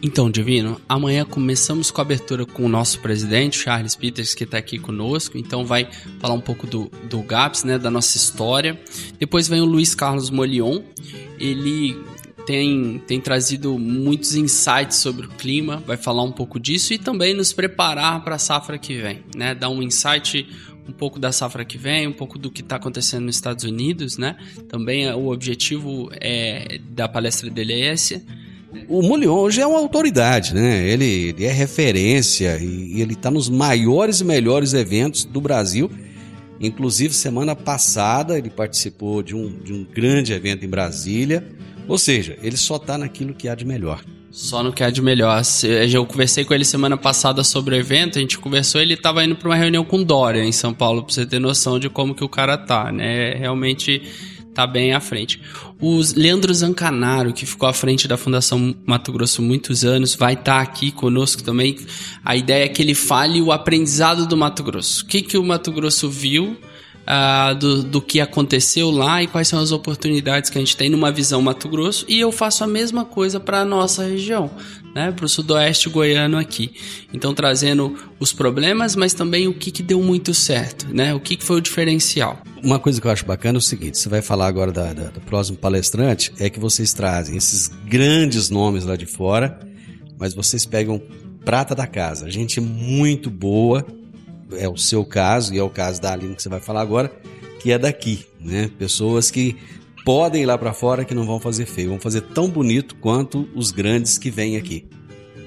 Então, 0.00 0.30
Divino, 0.30 0.80
amanhã 0.88 1.24
começamos 1.24 1.90
com 1.90 2.00
a 2.00 2.04
abertura 2.04 2.46
com 2.46 2.64
o 2.64 2.68
nosso 2.68 3.00
presidente, 3.00 3.58
Charles 3.58 3.96
Peters, 3.96 4.32
que 4.32 4.44
está 4.44 4.56
aqui 4.56 4.78
conosco. 4.78 5.36
Então, 5.36 5.64
vai 5.64 5.88
falar 6.20 6.34
um 6.34 6.40
pouco 6.40 6.68
do, 6.68 6.88
do 7.10 7.20
GAPS, 7.20 7.64
né, 7.64 7.78
da 7.78 7.90
nossa 7.90 8.16
história. 8.16 8.80
Depois 9.18 9.48
vem 9.48 9.60
o 9.60 9.64
Luiz 9.64 9.96
Carlos 9.96 10.30
Molion. 10.30 10.82
Ele 11.38 11.96
tem, 12.46 13.02
tem 13.06 13.20
trazido 13.20 13.76
muitos 13.76 14.36
insights 14.36 14.98
sobre 14.98 15.26
o 15.26 15.28
clima, 15.30 15.82
vai 15.86 15.96
falar 15.96 16.22
um 16.22 16.32
pouco 16.32 16.58
disso 16.58 16.94
e 16.94 16.98
também 16.98 17.34
nos 17.34 17.52
preparar 17.52 18.24
para 18.24 18.36
a 18.36 18.38
safra 18.38 18.78
que 18.78 18.96
vem, 18.96 19.22
né? 19.36 19.54
Dar 19.54 19.68
um 19.68 19.82
insight 19.82 20.48
um 20.88 20.92
pouco 20.92 21.18
da 21.18 21.30
safra 21.30 21.62
que 21.64 21.76
vem, 21.76 22.06
um 22.06 22.12
pouco 22.12 22.38
do 22.38 22.50
que 22.50 22.62
está 22.62 22.76
acontecendo 22.76 23.26
nos 23.26 23.34
Estados 23.34 23.64
Unidos, 23.64 24.16
né? 24.16 24.36
Também 24.66 25.06
é, 25.06 25.14
o 25.14 25.26
objetivo 25.30 26.08
é, 26.12 26.80
da 26.88 27.06
palestra 27.06 27.50
dele 27.50 27.74
é 27.74 27.92
esse. 27.92 28.24
O 28.88 29.02
Molion 29.02 29.34
hoje 29.34 29.60
é 29.60 29.66
uma 29.66 29.78
autoridade, 29.78 30.54
né? 30.54 30.86
Ele, 30.88 31.04
ele 31.04 31.44
é 31.44 31.52
referência 31.52 32.58
e, 32.58 32.96
e 32.96 33.02
ele 33.02 33.14
está 33.14 33.30
nos 33.30 33.48
maiores 33.48 34.20
e 34.20 34.24
melhores 34.24 34.74
eventos 34.74 35.24
do 35.24 35.40
Brasil. 35.40 35.90
Inclusive, 36.60 37.14
semana 37.14 37.54
passada, 37.54 38.36
ele 38.36 38.50
participou 38.50 39.22
de 39.22 39.34
um, 39.34 39.48
de 39.60 39.72
um 39.72 39.84
grande 39.84 40.32
evento 40.32 40.64
em 40.64 40.68
Brasília. 40.68 41.46
Ou 41.86 41.96
seja, 41.96 42.36
ele 42.42 42.56
só 42.56 42.76
está 42.76 42.98
naquilo 42.98 43.32
que 43.32 43.48
há 43.48 43.54
de 43.54 43.64
melhor. 43.64 44.04
Só 44.30 44.62
no 44.62 44.72
que 44.72 44.84
há 44.84 44.90
de 44.90 45.00
melhor. 45.00 45.40
Eu 45.90 46.04
conversei 46.04 46.44
com 46.44 46.52
ele 46.52 46.64
semana 46.64 46.96
passada 46.96 47.42
sobre 47.42 47.74
o 47.74 47.78
evento, 47.78 48.18
a 48.18 48.20
gente 48.20 48.38
conversou, 48.38 48.80
ele 48.80 48.94
estava 48.94 49.24
indo 49.24 49.34
para 49.34 49.48
uma 49.48 49.56
reunião 49.56 49.84
com 49.84 50.02
Dória 50.02 50.44
em 50.44 50.52
São 50.52 50.74
Paulo, 50.74 51.02
para 51.02 51.14
você 51.14 51.24
ter 51.24 51.38
noção 51.38 51.78
de 51.78 51.88
como 51.88 52.14
que 52.14 52.22
o 52.22 52.28
cara 52.28 52.58
tá, 52.58 52.92
né? 52.92 53.34
Realmente 53.34 54.02
tá 54.58 54.66
bem 54.66 54.92
à 54.92 54.98
frente. 54.98 55.40
O 55.80 56.00
Leandro 56.16 56.52
Zancanaro, 56.52 57.32
que 57.32 57.46
ficou 57.46 57.68
à 57.68 57.72
frente 57.72 58.08
da 58.08 58.16
Fundação 58.16 58.74
Mato 58.84 59.12
Grosso 59.12 59.40
muitos 59.40 59.84
anos, 59.84 60.16
vai 60.16 60.34
estar 60.34 60.60
aqui 60.60 60.90
conosco 60.90 61.44
também. 61.44 61.76
A 62.24 62.34
ideia 62.34 62.64
é 62.64 62.68
que 62.68 62.82
ele 62.82 62.92
fale 62.92 63.40
o 63.40 63.52
aprendizado 63.52 64.26
do 64.26 64.36
Mato 64.36 64.64
Grosso. 64.64 65.04
O 65.04 65.06
que, 65.06 65.22
que 65.22 65.38
o 65.38 65.44
Mato 65.44 65.70
Grosso 65.70 66.10
viu 66.10 66.56
ah, 67.06 67.54
do, 67.54 67.84
do 67.84 68.02
que 68.02 68.20
aconteceu 68.20 68.90
lá 68.90 69.22
e 69.22 69.28
quais 69.28 69.46
são 69.46 69.60
as 69.60 69.70
oportunidades 69.70 70.50
que 70.50 70.58
a 70.58 70.60
gente 70.60 70.76
tem 70.76 70.90
numa 70.90 71.12
visão 71.12 71.40
Mato 71.40 71.68
Grosso. 71.68 72.04
E 72.08 72.18
eu 72.18 72.32
faço 72.32 72.64
a 72.64 72.66
mesma 72.66 73.04
coisa 73.04 73.38
para 73.38 73.60
a 73.60 73.64
nossa 73.64 74.02
região, 74.02 74.50
né, 74.94 75.12
para 75.12 75.24
o 75.24 75.28
sudoeste 75.28 75.88
goiano 75.88 76.36
aqui. 76.38 76.72
Então, 77.12 77.34
trazendo 77.34 77.96
os 78.18 78.32
problemas, 78.32 78.96
mas 78.96 79.14
também 79.14 79.46
o 79.48 79.54
que, 79.54 79.70
que 79.70 79.82
deu 79.82 80.02
muito 80.02 80.32
certo, 80.34 80.86
né, 80.94 81.14
o 81.14 81.20
que, 81.20 81.36
que 81.36 81.44
foi 81.44 81.56
o 81.58 81.60
diferencial. 81.60 82.42
Uma 82.62 82.78
coisa 82.78 83.00
que 83.00 83.06
eu 83.06 83.10
acho 83.10 83.24
bacana 83.24 83.58
é 83.58 83.60
o 83.60 83.62
seguinte: 83.62 83.98
você 83.98 84.08
vai 84.08 84.20
falar 84.22 84.46
agora 84.46 84.72
da, 84.72 84.92
da- 84.92 85.10
do 85.10 85.20
próximo 85.20 85.56
palestrante, 85.56 86.32
é 86.38 86.50
que 86.50 86.58
vocês 86.58 86.92
trazem 86.92 87.36
esses 87.36 87.68
grandes 87.86 88.50
nomes 88.50 88.84
lá 88.84 88.96
de 88.96 89.06
fora, 89.06 89.58
mas 90.18 90.34
vocês 90.34 90.66
pegam 90.66 91.00
prata 91.44 91.74
da 91.74 91.86
casa, 91.86 92.28
gente 92.30 92.60
muito 92.60 93.30
boa, 93.30 93.86
é 94.52 94.68
o 94.68 94.76
seu 94.76 95.04
caso 95.04 95.54
e 95.54 95.58
é 95.58 95.62
o 95.62 95.70
caso 95.70 96.00
da 96.00 96.12
Aline 96.12 96.34
que 96.34 96.42
você 96.42 96.48
vai 96.48 96.60
falar 96.60 96.80
agora, 96.82 97.10
que 97.60 97.70
é 97.72 97.78
daqui, 97.78 98.26
né? 98.40 98.70
Pessoas 98.78 99.30
que 99.30 99.56
podem 100.08 100.44
ir 100.44 100.46
lá 100.46 100.56
para 100.56 100.72
fora 100.72 101.04
que 101.04 101.14
não 101.14 101.26
vão 101.26 101.38
fazer 101.38 101.66
feio, 101.66 101.90
vão 101.90 102.00
fazer 102.00 102.22
tão 102.22 102.48
bonito 102.48 102.96
quanto 102.96 103.46
os 103.54 103.70
grandes 103.70 104.16
que 104.16 104.30
vêm 104.30 104.56
aqui. 104.56 104.86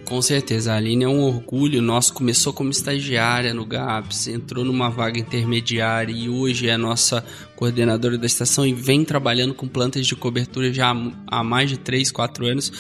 Com 0.06 0.22
certeza, 0.22 0.72
a 0.72 0.76
Aline 0.76 1.06
é 1.06 1.08
um 1.08 1.22
orgulho 1.22 1.82
nosso. 1.82 2.14
Começou 2.14 2.54
como 2.54 2.70
estagiária 2.70 3.56
no 3.56 3.66
GAPS, 3.66 4.28
entrou 4.28 4.64
numa 4.64 4.88
vaga 4.88 5.18
intermediária 5.18 6.14
e 6.14 6.30
hoje 6.30 6.68
é 6.68 6.74
a 6.74 6.78
nossa 6.78 7.26
coordenadora 7.56 8.20
da 8.20 8.26
estação 8.28 8.64
e 8.64 8.74
vem 8.74 9.04
trabalhando 9.04 9.56
com 9.56 9.68
plantas 9.68 10.06
de 10.06 10.16
cobertura 10.16 10.72
já 10.72 10.94
há 11.26 11.44
mais 11.44 11.70
de 11.70 11.78
3, 11.78 12.12
4 12.12 12.46
anos 12.46 12.72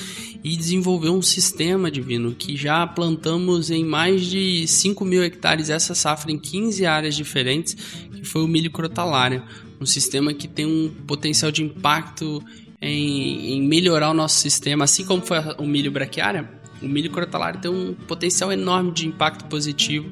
e 0.44 0.58
desenvolveu 0.58 1.14
um 1.14 1.22
sistema 1.22 1.90
divino 1.90 2.36
que 2.36 2.58
já 2.58 2.86
plantamos 2.86 3.72
em 3.72 3.86
mais 3.86 4.26
de 4.26 4.68
5 4.68 5.06
mil 5.06 5.24
hectares 5.24 5.70
essa 5.70 5.96
safra 5.96 6.32
em 6.32 6.38
15 6.38 6.86
áreas 6.86 7.16
diferentes, 7.16 7.78
que 8.22 8.28
foi 8.28 8.44
o 8.44 8.48
milho 8.48 8.72
crotalária. 8.72 9.44
Um 9.80 9.86
sistema 9.86 10.34
que 10.34 10.48
tem 10.48 10.66
um 10.66 10.90
potencial 11.08 11.52
de 11.52 11.64
impacto 11.64 12.44
em, 12.82 13.56
em 13.56 13.62
melhorar 13.62 14.12
o 14.12 14.14
nosso 14.14 14.40
sistema, 14.40 14.86
assim 14.86 15.06
como 15.06 15.22
foi 15.22 15.38
o 15.58 15.66
milho 15.66 15.92
braquiária 15.92 16.62
o 16.82 16.88
milho 16.88 17.12
crotalário 17.12 17.60
tem 17.60 17.70
um 17.70 17.94
potencial 17.94 18.52
enorme 18.52 18.92
de 18.92 19.08
impacto 19.08 19.46
positivo 19.46 20.10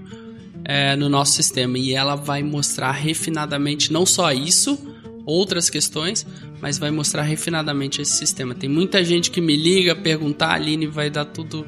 é, 0.64 0.96
no 0.96 1.10
nosso 1.10 1.34
sistema 1.34 1.78
e 1.78 1.94
ela 1.94 2.16
vai 2.16 2.44
mostrar 2.44 2.92
refinadamente 2.92 3.92
não 3.92 4.06
só 4.06 4.32
isso, 4.32 4.78
outras 5.26 5.70
questões, 5.70 6.26
mas 6.62 6.78
vai 6.78 6.92
mostrar 6.92 7.24
refinadamente 7.24 8.02
esse 8.02 8.14
sistema. 8.14 8.54
Tem 8.54 8.70
muita 8.70 9.04
gente 9.04 9.32
que 9.32 9.42
me 9.42 9.56
liga, 9.56 9.96
perguntar, 9.96 10.50
a 10.50 10.54
Aline 10.54 10.86
vai 10.86 11.10
dar 11.10 11.26
tudo 11.26 11.66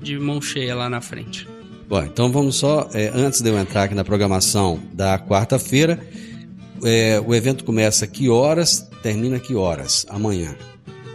de 0.00 0.18
mão 0.18 0.40
cheia 0.40 0.74
lá 0.74 0.88
na 0.88 1.00
frente. 1.00 1.48
Bom, 1.88 2.02
então 2.02 2.32
vamos 2.32 2.56
só, 2.56 2.88
é, 2.92 3.12
antes 3.14 3.40
de 3.40 3.48
eu 3.48 3.56
entrar 3.56 3.84
aqui 3.84 3.94
na 3.94 4.04
programação 4.04 4.80
da 4.92 5.18
quarta-feira, 5.20 6.00
é, 6.82 7.20
o 7.24 7.32
evento 7.32 7.62
começa 7.64 8.06
que 8.08 8.28
horas, 8.28 8.88
termina 9.02 9.38
que 9.38 9.54
horas? 9.54 10.04
Amanhã. 10.08 10.56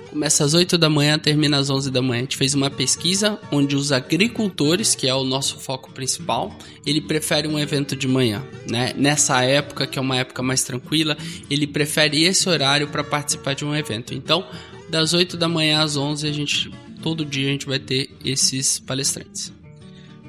Começa 0.10 0.46
às 0.46 0.54
8 0.54 0.78
da 0.78 0.90
manhã, 0.90 1.20
termina 1.20 1.58
às 1.58 1.70
11 1.70 1.92
da 1.92 2.02
manhã. 2.02 2.20
A 2.20 2.24
gente 2.24 2.38
fez 2.38 2.54
uma 2.54 2.70
pesquisa 2.70 3.38
onde 3.52 3.76
os 3.76 3.92
agricultores, 3.92 4.96
que 4.96 5.08
é 5.08 5.14
o 5.14 5.24
nosso 5.24 5.58
foco 5.58 5.92
principal, 5.92 6.54
ele 6.86 7.02
prefere 7.02 7.48
um 7.48 7.58
evento 7.60 7.96
de 7.96 8.08
manhã, 8.08 8.42
né? 8.70 8.94
Nessa 8.96 9.42
época, 9.44 9.88
que 9.88 9.98
é 9.98 10.02
uma 10.02 10.18
época 10.18 10.42
mais 10.42 10.64
tranquila, 10.64 11.18
ele 11.50 11.68
prefere 11.68 12.24
esse 12.24 12.48
horário 12.50 12.88
para 12.88 13.04
participar 13.04 13.56
de 13.56 13.64
um 13.64 13.74
evento. 13.76 14.14
Então, 14.14 14.46
das 14.90 15.14
8 15.14 15.38
da 15.38 15.48
manhã 15.48 15.82
às 15.82 15.96
11, 15.96 16.28
a 16.28 16.32
gente 16.34 16.72
todo 17.02 17.26
dia 17.26 17.48
a 17.48 17.52
gente 17.52 17.66
vai 17.66 17.80
ter 17.80 18.10
esses 18.24 18.80
palestrantes. 18.80 19.61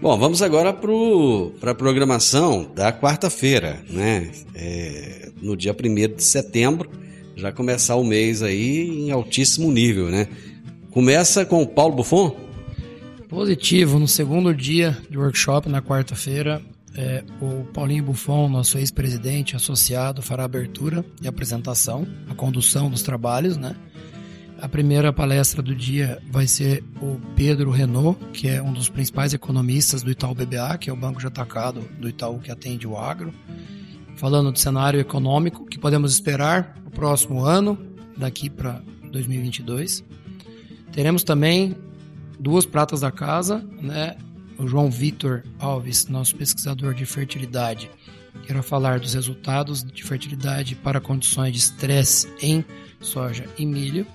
Bom, 0.03 0.18
vamos 0.18 0.42
agora 0.42 0.72
para 0.72 1.70
a 1.70 1.74
programação 1.76 2.68
da 2.74 2.92
quarta-feira, 2.92 3.80
né? 3.88 4.32
É, 4.53 5.30
no 5.40 5.57
dia 5.57 5.72
1 5.72 6.16
de 6.16 6.24
setembro, 6.24 6.90
já 7.36 7.53
começar 7.53 7.94
o 7.94 8.03
mês 8.03 8.42
aí 8.42 8.88
em 8.88 9.12
altíssimo 9.12 9.70
nível, 9.70 10.11
né? 10.11 10.26
Começa 10.90 11.46
com 11.46 11.62
o 11.62 11.66
Paulo 11.68 11.94
Buffon? 11.94 12.36
Positivo, 13.28 14.00
no 14.00 14.09
segundo 14.09 14.53
dia 14.53 14.98
de 15.09 15.16
workshop, 15.16 15.68
na 15.68 15.80
quarta-feira, 15.80 16.61
é, 16.96 17.22
o 17.40 17.62
Paulinho 17.72 18.03
Buffon, 18.03 18.48
nosso 18.48 18.78
ex-presidente 18.78 19.55
associado, 19.55 20.20
fará 20.20 20.42
a 20.42 20.46
abertura 20.46 21.05
e 21.22 21.28
apresentação, 21.28 22.05
a 22.28 22.34
condução 22.34 22.90
dos 22.90 23.03
trabalhos, 23.03 23.57
né? 23.57 23.76
A 24.63 24.69
primeira 24.69 25.13
palestra 25.13 25.61
do 25.61 25.75
dia 25.75 26.23
vai 26.31 26.47
ser 26.47 26.83
o 27.03 27.21
Pedro 27.35 27.71
Renault, 27.71 28.19
que 28.33 28.49
é 28.49 28.63
um 28.63 28.73
dos 28.73 28.89
principais 28.89 29.35
economistas 29.35 30.03
do 30.03 30.11
Itaú 30.11 30.35
BBA, 30.35 30.79
que 30.79 30.89
é 30.89 30.93
o 30.93 30.97
banco 30.97 31.21
de 31.21 31.27
atacado 31.27 31.81
do 31.99 32.09
Itaú 32.09 32.39
que 32.39 32.51
atende 32.51 32.87
o 32.87 32.97
agro 32.97 33.35
falando 34.17 34.53
do 34.53 34.59
cenário 34.61 35.01
econômico 35.01 35.67
que 35.67 35.79
podemos 35.79 36.13
esperar 36.13 36.77
no 36.85 36.93
próximo 36.93 37.45
ano, 37.45 37.77
daqui 38.17 38.49
para 38.49 38.81
2022. 39.11 40.05
Teremos 40.93 41.25
também 41.25 41.75
duas 42.39 42.65
pratas 42.65 43.01
da 43.01 43.11
casa, 43.11 43.65
né? 43.81 44.17
O 44.59 44.69
João 44.69 44.91
Vitor 44.91 45.43
Alves, 45.59 46.07
nosso 46.07 46.37
pesquisador 46.37 46.95
de 46.95 47.05
fertilidade, 47.05 47.91
irá 48.49 48.63
falar 48.63 49.01
dos 49.01 49.15
resultados 49.15 49.83
de 49.83 50.05
fertilidade 50.05 50.77
para 50.77 51.01
condições 51.01 51.53
de 51.53 51.59
estresse 51.59 52.29
em 52.41 52.65
soja 53.01 53.45
e 53.59 53.67
milho. 53.67 54.07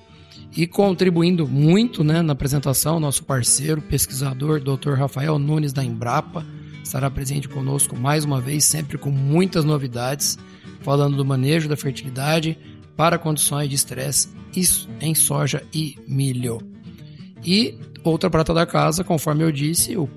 E 0.56 0.66
contribuindo 0.66 1.48
muito 1.48 2.04
né, 2.04 2.22
na 2.22 2.34
apresentação, 2.34 3.00
nosso 3.00 3.24
parceiro, 3.24 3.82
pesquisador, 3.82 4.60
Dr. 4.60 4.94
Rafael 4.94 5.38
Nunes 5.38 5.74
da 5.74 5.84
Embrapa, 5.84 6.46
estará 6.84 7.12
presente 7.12 7.48
conosco 7.48 7.96
mais 7.96 8.26
uma 8.26 8.42
vez, 8.42 8.64
sempre 8.64 8.98
com 8.98 9.12
muitas 9.12 9.66
novidades, 9.66 10.38
falando 10.82 11.18
do 11.18 11.26
manejo 11.26 11.70
da 11.70 11.76
fertilidade 11.76 12.58
para 12.96 13.20
condições 13.20 13.70
de 13.70 13.76
estresse 13.76 14.30
em 15.00 15.14
soja 15.14 15.64
e 15.74 15.96
milho. 16.08 16.60
E 17.46 17.78
outra 18.04 18.30
prata 18.30 18.54
da 18.54 18.66
casa, 18.66 19.04
conforme 19.04 19.44
eu 19.44 19.52
disse, 19.52 19.96
o 19.96 20.10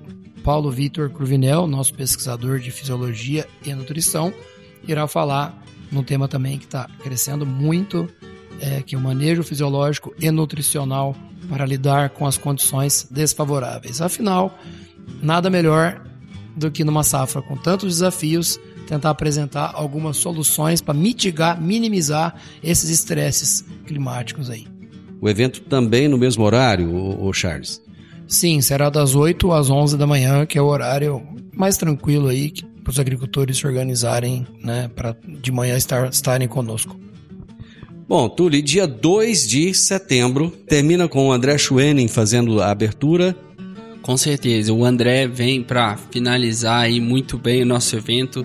Paulo 0.43 0.71
Vitor 0.71 1.09
Cruvinel, 1.09 1.67
nosso 1.67 1.93
pesquisador 1.93 2.59
de 2.59 2.71
fisiologia 2.71 3.47
e 3.63 3.73
nutrição, 3.73 4.33
irá 4.87 5.07
falar 5.07 5.63
num 5.91 6.03
tema 6.03 6.27
também 6.27 6.57
que 6.57 6.65
está 6.65 6.89
crescendo 7.03 7.45
muito, 7.45 8.09
é, 8.61 8.81
que 8.81 8.95
o 8.95 8.99
manejo 8.99 9.43
fisiológico 9.43 10.13
e 10.19 10.29
nutricional 10.29 11.15
para 11.49 11.65
lidar 11.65 12.11
com 12.11 12.25
as 12.25 12.37
condições 12.37 13.07
desfavoráveis. 13.09 14.01
Afinal, 14.01 14.57
nada 15.21 15.49
melhor 15.49 16.01
do 16.55 16.69
que 16.69 16.83
numa 16.83 17.03
safra 17.03 17.41
com 17.41 17.57
tantos 17.57 17.95
desafios, 17.95 18.59
tentar 18.87 19.09
apresentar 19.09 19.71
algumas 19.73 20.17
soluções 20.17 20.81
para 20.81 20.93
mitigar, 20.93 21.59
minimizar 21.59 22.35
esses 22.63 22.89
estresses 22.89 23.65
climáticos 23.85 24.49
aí. 24.49 24.67
O 25.19 25.27
evento 25.29 25.61
também 25.61 26.07
no 26.07 26.17
mesmo 26.17 26.43
horário, 26.43 26.93
o 26.93 27.31
Charles? 27.33 27.81
Sim, 28.27 28.61
será 28.61 28.89
das 28.89 29.13
8 29.15 29.51
às 29.51 29.69
11 29.69 29.97
da 29.97 30.07
manhã, 30.07 30.45
que 30.45 30.57
é 30.57 30.61
o 30.61 30.65
horário 30.65 31.21
mais 31.55 31.77
tranquilo 31.77 32.27
aí 32.27 32.53
para 32.83 32.91
os 32.91 32.99
agricultores 32.99 33.57
se 33.57 33.67
organizarem, 33.67 34.47
né, 34.63 34.89
para 34.95 35.15
de 35.41 35.51
manhã 35.51 35.75
estar, 35.77 36.09
estarem 36.09 36.47
conosco. 36.47 36.99
Bom, 38.11 38.27
Tuli, 38.27 38.61
dia 38.61 38.85
2 38.85 39.47
de 39.47 39.73
setembro, 39.73 40.51
termina 40.67 41.07
com 41.07 41.29
o 41.29 41.31
André 41.31 41.57
Schwenning 41.57 42.09
fazendo 42.09 42.61
a 42.61 42.69
abertura 42.69 43.33
com 44.01 44.17
certeza, 44.17 44.73
o 44.73 44.83
André 44.83 45.27
vem 45.27 45.61
para 45.61 45.95
finalizar 45.95 46.81
aí 46.81 46.99
muito 46.99 47.37
bem 47.37 47.61
o 47.61 47.65
nosso 47.65 47.95
evento, 47.95 48.43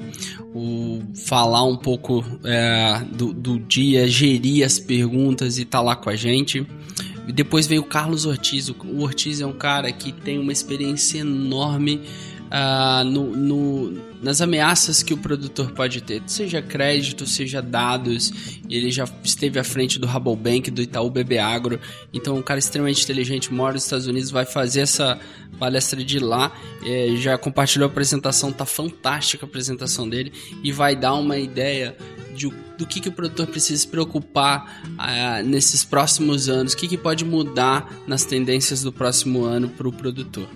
o, 0.54 1.00
falar 1.26 1.64
um 1.64 1.76
pouco 1.76 2.22
é, 2.44 3.02
do, 3.10 3.32
do, 3.32 3.58
dia, 3.58 4.06
gerir 4.06 4.66
as 4.66 4.78
perguntas 4.78 5.58
e 5.58 5.64
tá 5.64 5.80
lá 5.80 5.96
com 5.96 6.10
a 6.10 6.14
gente. 6.14 6.66
E 7.26 7.32
depois 7.32 7.66
veio 7.66 7.80
o 7.80 7.86
Carlos 7.86 8.26
Ortiz. 8.26 8.68
O 8.68 9.00
Ortiz 9.00 9.40
é 9.40 9.46
um 9.46 9.52
cara 9.54 9.90
que 9.90 10.12
tem 10.12 10.38
uma 10.38 10.52
experiência 10.52 11.20
enorme 11.20 12.02
uh, 12.47 13.05
no, 13.05 13.36
no, 13.36 14.03
nas 14.22 14.40
ameaças 14.40 15.03
que 15.03 15.14
o 15.14 15.16
produtor 15.16 15.72
pode 15.72 16.01
ter, 16.03 16.22
seja 16.26 16.62
crédito, 16.62 17.26
seja 17.26 17.61
dados. 17.61 18.32
Ele 18.68 18.90
já 18.90 19.05
esteve 19.22 19.59
à 19.59 19.64
frente 19.64 19.99
do 19.99 20.07
Rabobank, 20.07 20.70
do 20.70 20.82
Itaú 20.82 21.11
BB 21.11 21.38
Agro, 21.38 21.80
então 22.12 22.36
um 22.36 22.42
cara 22.42 22.59
extremamente 22.59 23.03
inteligente, 23.03 23.53
mora 23.53 23.74
nos 23.74 23.84
Estados 23.84 24.07
Unidos, 24.07 24.30
vai 24.30 24.44
fazer 24.44 24.80
essa 24.80 25.18
palestra 25.59 26.03
de 26.03 26.18
lá. 26.18 26.53
É, 26.84 27.14
já 27.16 27.36
compartilhou 27.38 27.88
a 27.88 27.90
apresentação, 27.90 28.53
tá 28.53 28.66
fantástica 28.66 29.44
a 29.44 29.49
apresentação 29.49 30.09
dele 30.09 30.32
e 30.62 30.72
vai 30.72 30.94
dar 30.94 31.14
uma 31.14 31.38
ideia 31.38 31.97
de, 32.34 32.49
do 32.76 32.86
que, 32.86 33.01
que 33.01 33.09
o 33.09 33.12
produtor 33.12 33.47
precisa 33.47 33.80
se 33.80 33.88
preocupar 33.88 34.82
uh, 34.84 35.47
nesses 35.47 35.84
próximos 35.84 36.49
anos, 36.49 36.74
o 36.74 36.76
que, 36.76 36.86
que 36.86 36.99
pode 36.99 37.24
mudar 37.24 37.90
nas 38.07 38.24
tendências 38.24 38.82
do 38.82 38.92
próximo 38.92 39.44
ano 39.44 39.68
para 39.70 39.88
o 39.88 39.92
produtor. 39.92 40.49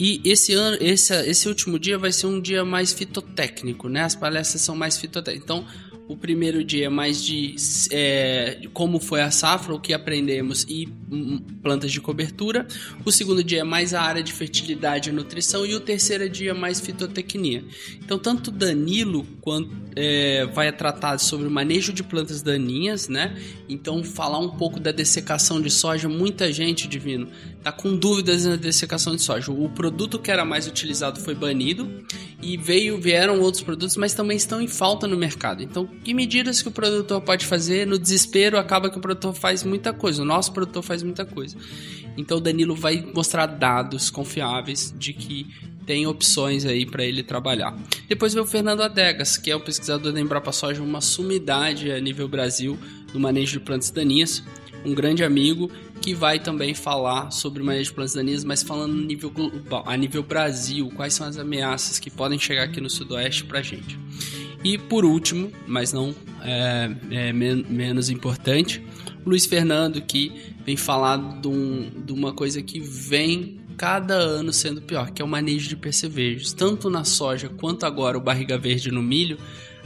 E 0.00 0.18
esse 0.24 0.54
ano, 0.54 0.78
esse, 0.80 1.14
esse 1.28 1.46
último 1.46 1.78
dia 1.78 1.98
vai 1.98 2.10
ser 2.10 2.26
um 2.26 2.40
dia 2.40 2.64
mais 2.64 2.90
fitotécnico, 2.90 3.86
né? 3.86 4.02
As 4.02 4.14
palestras 4.14 4.62
são 4.62 4.74
mais 4.74 4.96
fitotécnicas. 4.96 5.44
Então, 5.44 5.66
o 6.10 6.16
primeiro 6.16 6.64
dia 6.64 6.90
mais 6.90 7.22
de 7.22 7.54
é, 7.92 8.62
como 8.72 8.98
foi 8.98 9.22
a 9.22 9.30
safra, 9.30 9.72
o 9.72 9.78
que 9.78 9.94
aprendemos 9.94 10.66
e 10.68 10.88
hum, 11.08 11.40
plantas 11.62 11.92
de 11.92 12.00
cobertura. 12.00 12.66
O 13.04 13.12
segundo 13.12 13.44
dia 13.44 13.60
é 13.60 13.64
mais 13.64 13.94
a 13.94 14.02
área 14.02 14.20
de 14.20 14.32
fertilidade 14.32 15.08
e 15.08 15.12
nutrição. 15.12 15.64
E 15.64 15.72
o 15.72 15.78
terceiro 15.78 16.28
dia 16.28 16.50
é 16.50 16.54
mais 16.54 16.80
fitotecnia. 16.80 17.62
Então, 18.02 18.18
tanto 18.18 18.50
Danilo 18.50 19.24
quanto 19.40 19.70
é, 19.94 20.46
vai 20.46 20.72
tratar 20.72 21.16
sobre 21.18 21.46
o 21.46 21.50
manejo 21.50 21.92
de 21.92 22.02
plantas 22.02 22.42
daninhas, 22.42 23.08
né? 23.08 23.36
Então, 23.68 24.02
falar 24.02 24.40
um 24.40 24.50
pouco 24.56 24.80
da 24.80 24.90
dessecação 24.90 25.62
de 25.62 25.70
soja. 25.70 26.08
Muita 26.08 26.52
gente, 26.52 26.88
Divino, 26.88 27.28
tá 27.62 27.70
com 27.70 27.96
dúvidas 27.96 28.44
na 28.44 28.56
dessecação 28.56 29.14
de 29.14 29.22
soja. 29.22 29.52
O 29.52 29.68
produto 29.68 30.18
que 30.18 30.28
era 30.28 30.44
mais 30.44 30.66
utilizado 30.66 31.20
foi 31.20 31.36
banido 31.36 31.88
e 32.42 32.56
veio 32.56 33.00
vieram 33.00 33.40
outros 33.40 33.62
produtos, 33.62 33.96
mas 33.96 34.14
também 34.14 34.36
estão 34.36 34.60
em 34.60 34.66
falta 34.66 35.06
no 35.06 35.16
mercado. 35.16 35.62
Então, 35.62 35.88
que 36.02 36.14
medidas 36.14 36.62
que 36.62 36.68
o 36.68 36.72
produtor 36.72 37.20
pode 37.20 37.46
fazer? 37.46 37.86
No 37.86 37.98
desespero, 37.98 38.58
acaba 38.58 38.90
que 38.90 38.98
o 38.98 39.00
produtor 39.00 39.34
faz 39.34 39.62
muita 39.62 39.92
coisa. 39.92 40.22
O 40.22 40.24
nosso 40.24 40.52
produtor 40.52 40.82
faz 40.82 41.02
muita 41.02 41.24
coisa. 41.24 41.56
Então, 42.16 42.38
o 42.38 42.40
Danilo 42.40 42.74
vai 42.74 43.00
mostrar 43.14 43.46
dados 43.46 44.10
confiáveis 44.10 44.94
de 44.96 45.12
que 45.12 45.46
tem 45.86 46.06
opções 46.06 46.64
aí 46.64 46.86
para 46.86 47.04
ele 47.04 47.22
trabalhar. 47.22 47.76
Depois 48.08 48.32
veio 48.32 48.44
o 48.44 48.48
Fernando 48.48 48.82
Adegas, 48.82 49.36
que 49.36 49.50
é 49.50 49.56
o 49.56 49.60
pesquisador 49.60 50.12
da 50.12 50.20
Embrapa 50.20 50.52
Soja, 50.52 50.82
uma 50.82 51.00
sumidade 51.00 51.90
a 51.90 52.00
nível 52.00 52.28
Brasil 52.28 52.78
no 53.12 53.20
manejo 53.20 53.58
de 53.58 53.64
plantas 53.64 53.90
daninhas, 53.90 54.42
um 54.84 54.94
grande 54.94 55.24
amigo 55.24 55.70
que 56.00 56.14
vai 56.14 56.38
também 56.38 56.74
falar 56.74 57.30
sobre 57.30 57.62
o 57.62 57.66
manejo 57.66 57.90
de 57.90 57.94
plantas 57.94 58.14
daninhas, 58.14 58.44
mas 58.44 58.62
falando 58.62 58.94
a 58.94 59.04
nível 59.04 59.30
global, 59.30 59.84
a 59.86 59.96
nível 59.96 60.22
Brasil, 60.22 60.90
quais 60.96 61.12
são 61.12 61.26
as 61.26 61.36
ameaças 61.36 61.98
que 61.98 62.10
podem 62.10 62.38
chegar 62.38 62.62
aqui 62.62 62.80
no 62.80 62.88
Sudoeste 62.88 63.44
para 63.44 63.60
gente. 63.60 63.98
E 64.62 64.76
por 64.76 65.04
último, 65.04 65.50
mas 65.66 65.92
não 65.92 66.14
é, 66.42 66.90
é 67.10 67.32
men 67.32 67.64
menos 67.68 68.10
importante, 68.10 68.82
Luiz 69.24 69.46
Fernando, 69.46 70.00
que 70.00 70.32
vem 70.64 70.76
falar 70.76 71.16
de, 71.40 71.48
um, 71.48 71.90
de, 72.04 72.12
uma 72.12 72.32
coisa 72.32 72.62
que 72.62 72.80
vem 72.80 73.60
cada 73.76 74.14
ano 74.14 74.52
sendo 74.52 74.82
pior, 74.82 75.10
que 75.10 75.22
é 75.22 75.24
o 75.24 75.28
manejo 75.28 75.68
de 75.68 75.76
percevejos. 75.76 76.52
Tanto 76.52 76.90
na 76.90 77.04
soja 77.04 77.48
quanto 77.48 77.84
agora 77.86 78.16
o 78.16 78.20
barriga 78.20 78.58
verde 78.58 78.90
no 78.90 79.02
milho, 79.02 79.38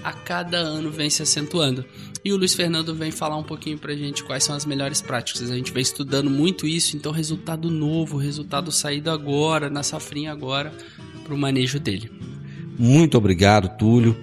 a 0.03 0.13
cada 0.13 0.59
ano 0.59 0.91
vem 0.91 1.09
se 1.09 1.23
acentuando. 1.23 1.85
E 2.25 2.33
o 2.33 2.37
Luiz 2.37 2.55
Fernando 2.55 2.95
vem 2.95 3.11
falar 3.11 3.37
um 3.37 3.43
pouquinho 3.43 3.79
pra 3.79 3.95
gente 3.95 4.25
quais 4.25 4.45
são 4.45 4.57
as 4.57 4.65
melhores 4.65 5.01
práticas. 5.01 5.51
A 5.51 5.55
gente 5.55 5.73
vem 5.73 5.83
estudando 5.83 6.31
muito 6.31 6.67
isso, 6.67 6.97
então 6.97 7.13
resultado 7.13 7.71
novo, 7.71 8.17
resultado 8.17 8.73
saído 8.73 9.11
agora, 9.11 9.69
na 9.69 9.83
safrinha 9.83 10.33
agora, 10.33 10.73
pro 11.25 11.37
manejo 11.37 11.79
dele. 11.79 12.11
Muito 12.79 13.17
obrigado, 13.17 13.69
Túlio. 13.77 14.17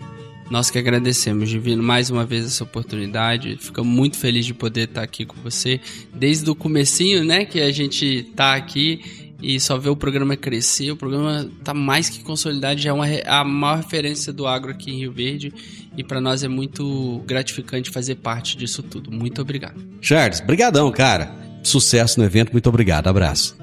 Nós 0.51 0.69
que 0.69 0.77
agradecemos, 0.77 1.49
Divino, 1.49 1.81
mais 1.81 2.09
uma 2.09 2.25
vez 2.25 2.45
essa 2.45 2.65
oportunidade. 2.65 3.57
Fico 3.57 3.85
muito 3.85 4.17
feliz 4.17 4.45
de 4.45 4.53
poder 4.53 4.89
estar 4.89 5.01
aqui 5.01 5.25
com 5.25 5.41
você. 5.41 5.79
Desde 6.13 6.49
o 6.49 6.53
comecinho, 6.53 7.23
né, 7.23 7.45
que 7.45 7.61
a 7.61 7.71
gente 7.71 8.23
tá 8.35 8.53
aqui 8.53 9.31
e 9.41 9.57
só 9.61 9.77
ver 9.77 9.91
o 9.91 9.95
programa 9.95 10.35
crescer. 10.35 10.91
O 10.91 10.97
programa 10.97 11.49
tá 11.63 11.73
mais 11.73 12.09
que 12.09 12.21
consolidado, 12.21 12.81
já 12.81 12.89
é 12.89 12.93
uma, 12.93 13.05
a 13.25 13.45
maior 13.45 13.77
referência 13.77 14.33
do 14.33 14.45
agro 14.45 14.71
aqui 14.71 14.91
em 14.91 14.97
Rio 14.97 15.13
Verde. 15.13 15.53
E 15.95 16.03
para 16.03 16.19
nós 16.19 16.43
é 16.43 16.49
muito 16.49 17.23
gratificante 17.25 17.89
fazer 17.89 18.15
parte 18.15 18.57
disso 18.57 18.83
tudo. 18.83 19.09
Muito 19.09 19.41
obrigado. 19.41 19.81
Charles, 20.01 20.41
brigadão, 20.41 20.91
cara. 20.91 21.33
Sucesso 21.63 22.19
no 22.19 22.25
evento. 22.25 22.51
Muito 22.51 22.67
obrigado. 22.67 23.07
Abraço. 23.07 23.60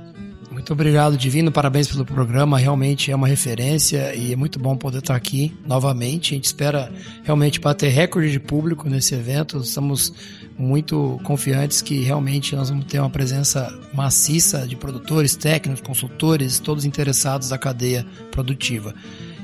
Muito 0.69 0.83
obrigado, 0.83 1.17
Divino. 1.17 1.51
Parabéns 1.51 1.89
pelo 1.89 2.05
programa. 2.05 2.59
Realmente 2.59 3.11
é 3.11 3.17
uma 3.17 3.27
referência 3.27 4.15
e 4.15 4.35
é 4.35 4.37
muito 4.37 4.59
bom 4.59 4.77
poder 4.77 4.99
estar 4.99 5.17
aqui 5.17 5.57
novamente. 5.67 6.35
A 6.35 6.37
gente 6.37 6.45
espera 6.45 6.93
realmente 7.25 7.59
bater 7.59 7.89
recorde 7.89 8.31
de 8.31 8.39
público 8.39 8.87
nesse 8.87 9.15
evento. 9.15 9.57
Estamos 9.61 10.13
muito 10.59 11.19
confiantes 11.25 11.81
que 11.81 12.03
realmente 12.03 12.55
nós 12.55 12.69
vamos 12.69 12.85
ter 12.85 13.01
uma 13.01 13.09
presença 13.09 13.73
maciça 13.95 14.67
de 14.67 14.77
produtores, 14.77 15.35
técnicos, 15.37 15.81
consultores, 15.81 16.59
todos 16.59 16.85
interessados 16.85 17.49
da 17.49 17.57
cadeia 17.57 18.05
produtiva. 18.31 18.95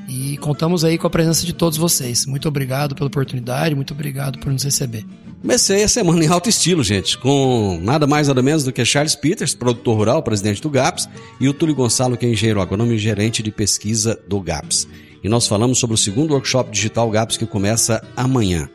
E 0.07 0.37
contamos 0.37 0.85
aí 0.85 0.97
com 0.97 1.07
a 1.07 1.09
presença 1.09 1.45
de 1.45 1.53
todos 1.53 1.77
vocês. 1.77 2.25
Muito 2.25 2.47
obrigado 2.47 2.93
pela 2.93 3.07
oportunidade, 3.07 3.73
muito 3.73 3.93
obrigado 3.93 4.39
por 4.39 4.51
nos 4.51 4.63
receber. 4.63 5.05
Comecei 5.41 5.83
a 5.83 5.87
semana 5.87 6.23
em 6.23 6.27
alto 6.27 6.49
estilo, 6.49 6.83
gente, 6.83 7.17
com 7.17 7.79
nada 7.81 8.07
mais 8.07 8.27
nada 8.27 8.41
menos 8.41 8.63
do 8.63 8.71
que 8.71 8.83
Charles 8.83 9.15
Peters, 9.15 9.53
produtor 9.53 9.97
rural, 9.97 10.23
presidente 10.23 10.61
do 10.61 10.69
GAPS, 10.69 11.07
e 11.39 11.47
o 11.47 11.53
Túlio 11.53 11.75
Gonçalo, 11.75 12.17
que 12.17 12.25
é 12.25 12.29
engenheiro 12.29 12.61
agrônomo 12.61 12.91
e 12.93 12.97
gerente 12.97 13.43
de 13.43 13.51
pesquisa 13.51 14.19
do 14.27 14.39
GAPS. 14.39 14.87
E 15.23 15.29
nós 15.29 15.47
falamos 15.47 15.79
sobre 15.79 15.95
o 15.95 15.97
segundo 15.97 16.33
workshop 16.33 16.71
digital 16.71 17.09
GAPS 17.09 17.37
que 17.37 17.45
começa 17.45 18.03
amanhã. 18.15 18.69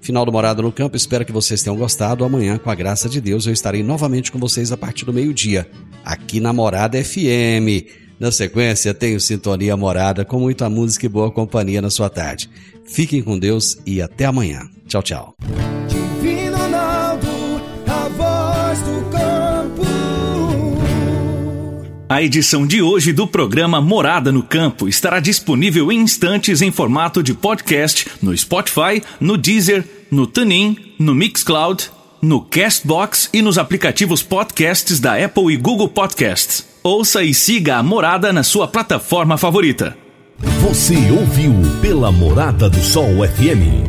Final 0.00 0.26
do 0.26 0.32
Morada 0.32 0.60
no 0.60 0.72
Campo, 0.72 0.96
espero 0.96 1.24
que 1.24 1.30
vocês 1.30 1.62
tenham 1.62 1.76
gostado. 1.76 2.24
Amanhã, 2.24 2.58
com 2.58 2.68
a 2.70 2.74
graça 2.74 3.08
de 3.08 3.20
Deus, 3.20 3.46
eu 3.46 3.52
estarei 3.52 3.84
novamente 3.84 4.32
com 4.32 4.38
vocês 4.38 4.72
a 4.72 4.76
partir 4.76 5.04
do 5.04 5.12
meio-dia, 5.12 5.68
aqui 6.04 6.40
na 6.40 6.52
Morada 6.52 7.02
FM. 7.02 8.01
Na 8.22 8.30
sequência, 8.30 8.94
tenho 8.94 9.20
Sintonia 9.20 9.76
Morada 9.76 10.24
com 10.24 10.38
muita 10.38 10.70
música 10.70 11.06
e 11.06 11.08
boa 11.08 11.28
companhia 11.28 11.82
na 11.82 11.90
sua 11.90 12.08
tarde. 12.08 12.48
Fiquem 12.84 13.20
com 13.20 13.36
Deus 13.36 13.76
e 13.84 14.00
até 14.00 14.26
amanhã. 14.26 14.60
Tchau, 14.86 15.02
tchau. 15.02 15.34
Divino 15.88 16.56
Ronaldo, 16.56 17.26
a 17.88 18.08
voz 18.10 18.78
do 18.78 19.10
campo. 19.10 19.82
A 22.08 22.22
edição 22.22 22.64
de 22.64 22.80
hoje 22.80 23.12
do 23.12 23.26
programa 23.26 23.80
Morada 23.80 24.30
no 24.30 24.44
Campo 24.44 24.88
estará 24.88 25.18
disponível 25.18 25.90
em 25.90 25.98
instantes 25.98 26.62
em 26.62 26.70
formato 26.70 27.24
de 27.24 27.34
podcast 27.34 28.06
no 28.22 28.38
Spotify, 28.38 29.02
no 29.18 29.36
Deezer, 29.36 29.84
no 30.12 30.28
TuneIn, 30.28 30.94
no 30.96 31.12
Mixcloud, 31.12 31.90
no 32.22 32.40
Castbox 32.40 33.30
e 33.32 33.42
nos 33.42 33.58
aplicativos 33.58 34.22
podcasts 34.22 35.00
da 35.00 35.16
Apple 35.16 35.52
e 35.52 35.56
Google 35.56 35.88
Podcasts. 35.88 36.70
Ouça 36.84 37.22
e 37.22 37.32
siga 37.32 37.76
a 37.76 37.82
Morada 37.82 38.32
na 38.32 38.42
sua 38.42 38.66
plataforma 38.66 39.38
favorita. 39.38 39.96
Você 40.62 40.96
ouviu 41.12 41.54
pela 41.80 42.10
Morada 42.10 42.68
do 42.68 42.82
Sol 42.82 43.06
FM. 43.24 43.86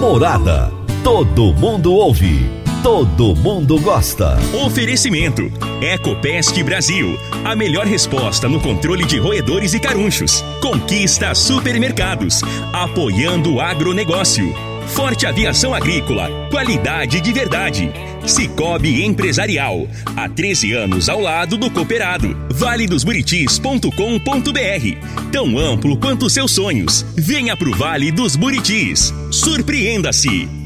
Morada. 0.00 0.72
Todo 1.04 1.54
mundo 1.54 1.94
ouve. 1.94 2.44
Todo 2.82 3.36
mundo 3.36 3.78
gosta. 3.80 4.36
Oferecimento: 4.66 5.42
Ecopest 5.80 6.60
Brasil. 6.64 7.16
A 7.44 7.54
melhor 7.54 7.86
resposta 7.86 8.48
no 8.48 8.58
controle 8.58 9.04
de 9.04 9.20
roedores 9.20 9.74
e 9.74 9.78
carunchos. 9.78 10.44
Conquista 10.60 11.32
supermercados. 11.36 12.40
Apoiando 12.72 13.54
o 13.54 13.60
agronegócio. 13.60 14.52
Forte 14.86 15.26
Aviação 15.26 15.74
Agrícola. 15.74 16.28
Qualidade 16.50 17.20
de 17.20 17.32
verdade. 17.32 17.92
Cicobi 18.26 19.04
Empresarial. 19.04 19.86
Há 20.16 20.28
13 20.28 20.72
anos 20.72 21.08
ao 21.08 21.20
lado 21.20 21.56
do 21.56 21.70
cooperado. 21.70 22.36
valedosburitis.com.br. 22.50 25.30
Tão 25.30 25.58
amplo 25.58 25.96
quanto 25.98 26.30
seus 26.30 26.52
sonhos. 26.52 27.04
Venha 27.16 27.56
pro 27.56 27.76
Vale 27.76 28.10
dos 28.10 28.36
Buritis. 28.36 29.12
Surpreenda-se. 29.30 30.65